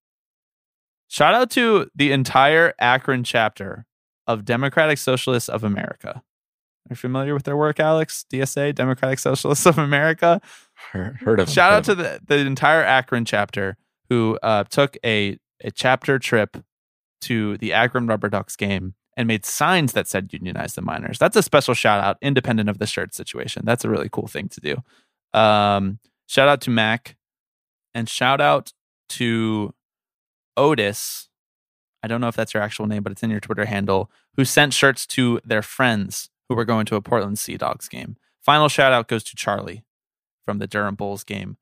[1.07, 3.87] Shout out to the entire Akron chapter
[4.27, 6.23] of Democratic Socialists of America.
[6.85, 8.25] Are you familiar with their work, Alex?
[8.31, 10.41] DSA, Democratic Socialists of America.
[10.91, 13.77] Heard, heard of Shout out to the, the entire Akron chapter
[14.09, 16.57] who uh, took a, a chapter trip
[17.21, 21.19] to the Akron Rubber Ducks game and made signs that said unionize the minors.
[21.19, 23.63] That's a special shout out, independent of the shirt situation.
[23.65, 25.39] That's a really cool thing to do.
[25.39, 27.15] Um, shout out to Mac
[27.93, 28.73] and shout out
[29.09, 29.73] to
[30.57, 31.29] Otis.
[32.03, 34.43] I don't know if that's your actual name, but it's in your Twitter handle, who
[34.43, 38.17] sent shirts to their friends who were going to a Portland Sea Dogs game.
[38.41, 39.85] Final shout out goes to Charlie
[40.45, 41.57] from the Durham Bulls game.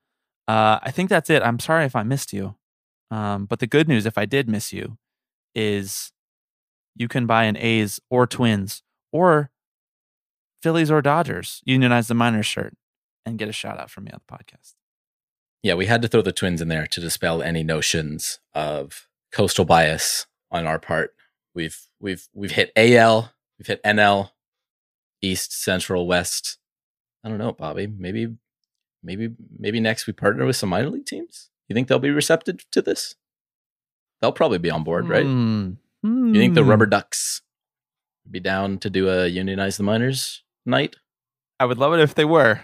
[0.47, 1.43] Uh, I think that's it.
[1.43, 2.55] I'm sorry if I missed you.
[3.11, 4.97] Um, but the good news, if I did miss you,
[5.53, 6.11] is
[6.95, 8.81] you can buy an A's or Twins
[9.11, 9.51] or
[10.63, 12.73] Phillies or Dodgers unionize the minors shirt
[13.26, 14.73] and get a shout out from me on the podcast.
[15.61, 19.65] Yeah, we had to throw the twins in there to dispel any notions of coastal
[19.65, 21.14] bias on our part.
[21.53, 24.32] We've we've we've hit AL, we've hit NL,
[25.22, 26.57] East, Central, West.
[27.23, 27.88] I don't know, Bobby.
[27.88, 28.36] Maybe
[29.03, 31.49] maybe maybe next we partner with some minor league teams.
[31.68, 33.15] You think they'll be receptive to this?
[34.22, 35.26] They'll probably be on board, right?
[35.26, 35.72] Hmm.
[36.03, 36.69] You think the Hmm.
[36.69, 37.41] Rubber Ducks
[38.26, 40.95] would be down to do a unionize the minors night?
[41.60, 42.61] I would love it if they were.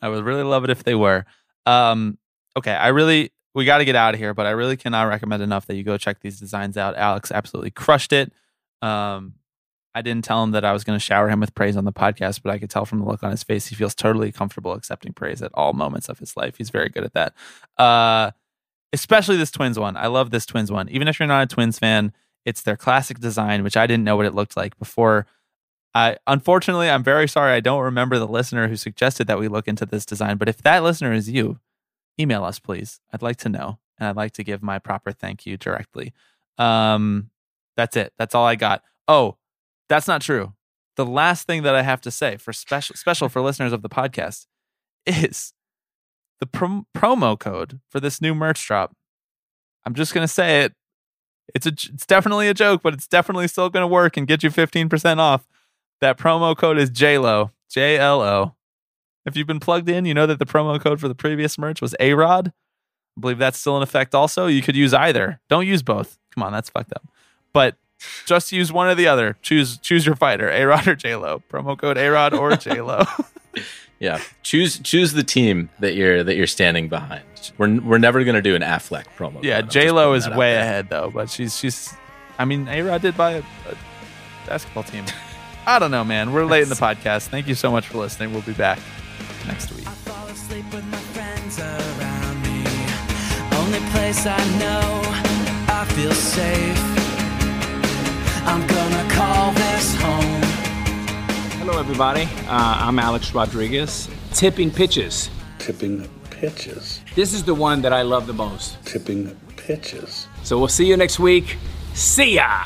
[0.00, 1.24] I would really love it if they were.
[1.64, 2.18] Um,
[2.56, 5.42] okay, I really we got to get out of here, but I really cannot recommend
[5.42, 6.94] enough that you go check these designs out.
[6.94, 8.30] Alex absolutely crushed it.
[8.82, 9.32] Um,
[9.94, 11.92] I didn't tell him that I was going to shower him with praise on the
[11.92, 14.74] podcast, but I could tell from the look on his face he feels totally comfortable
[14.74, 16.58] accepting praise at all moments of his life.
[16.58, 17.32] He's very good at that.
[17.78, 18.32] Uh,
[18.92, 19.96] especially this Twins one.
[19.96, 20.90] I love this Twins one.
[20.90, 22.12] Even if you're not a Twins fan,
[22.44, 25.26] it's their classic design, which I didn't know what it looked like before
[25.94, 29.66] I unfortunately I'm very sorry I don't remember the listener who suggested that we look
[29.66, 31.58] into this design, but if that listener is you,
[32.18, 33.00] email us please.
[33.12, 36.12] I'd like to know and I'd like to give my proper thank you directly.
[36.58, 37.30] Um
[37.76, 38.12] that's it.
[38.18, 38.82] That's all I got.
[39.06, 39.36] Oh,
[39.88, 40.54] that's not true.
[40.96, 43.88] The last thing that I have to say for special special for listeners of the
[43.88, 44.46] podcast
[45.06, 45.52] is
[46.40, 48.94] the prom- promo code for this new merch drop.
[49.84, 50.72] I'm just to say it.
[51.54, 54.50] It's a it's definitely a joke, but it's definitely still to work and get you
[54.50, 55.46] 15% off.
[56.00, 58.55] That promo code is JLO, J L O.
[59.26, 61.82] If you've been plugged in, you know that the promo code for the previous merch
[61.82, 62.48] was AROD.
[62.48, 64.46] I believe that's still in effect also.
[64.46, 65.40] You could use either.
[65.48, 66.18] Don't use both.
[66.34, 67.06] Come on, that's fucked up.
[67.52, 67.76] But
[68.24, 69.36] just use one or the other.
[69.42, 71.42] Choose choose your fighter, AROD or JLo.
[71.50, 73.26] Promo code AROD or JLo.
[73.98, 77.24] Yeah, choose choose the team that you're that you're standing behind.
[77.58, 79.42] We're we're never gonna do an Affleck promo.
[79.42, 81.92] yeah, JLo is way ahead though, but she's she's
[82.38, 83.76] I mean, AROD did buy a, a
[84.46, 85.04] basketball team.
[85.66, 86.32] I don't know, man.
[86.32, 87.28] We're late in the podcast.
[87.28, 88.32] Thank you so much for listening.
[88.32, 88.78] We'll be back
[89.46, 89.86] next week.
[89.86, 92.64] I fall asleep with my friends around me.
[93.56, 95.02] Only place I know
[95.68, 96.80] I feel safe.
[98.46, 100.42] I'm gonna call this home.
[101.60, 102.22] Hello, everybody.
[102.48, 104.08] Uh, I'm Alex Rodriguez.
[104.32, 105.30] Tipping pitches.
[105.58, 107.00] Tipping pitches.
[107.14, 108.76] This is the one that I love the most.
[108.84, 110.28] Tipping pitches.
[110.42, 111.56] So we'll see you next week.
[111.94, 112.62] See ya!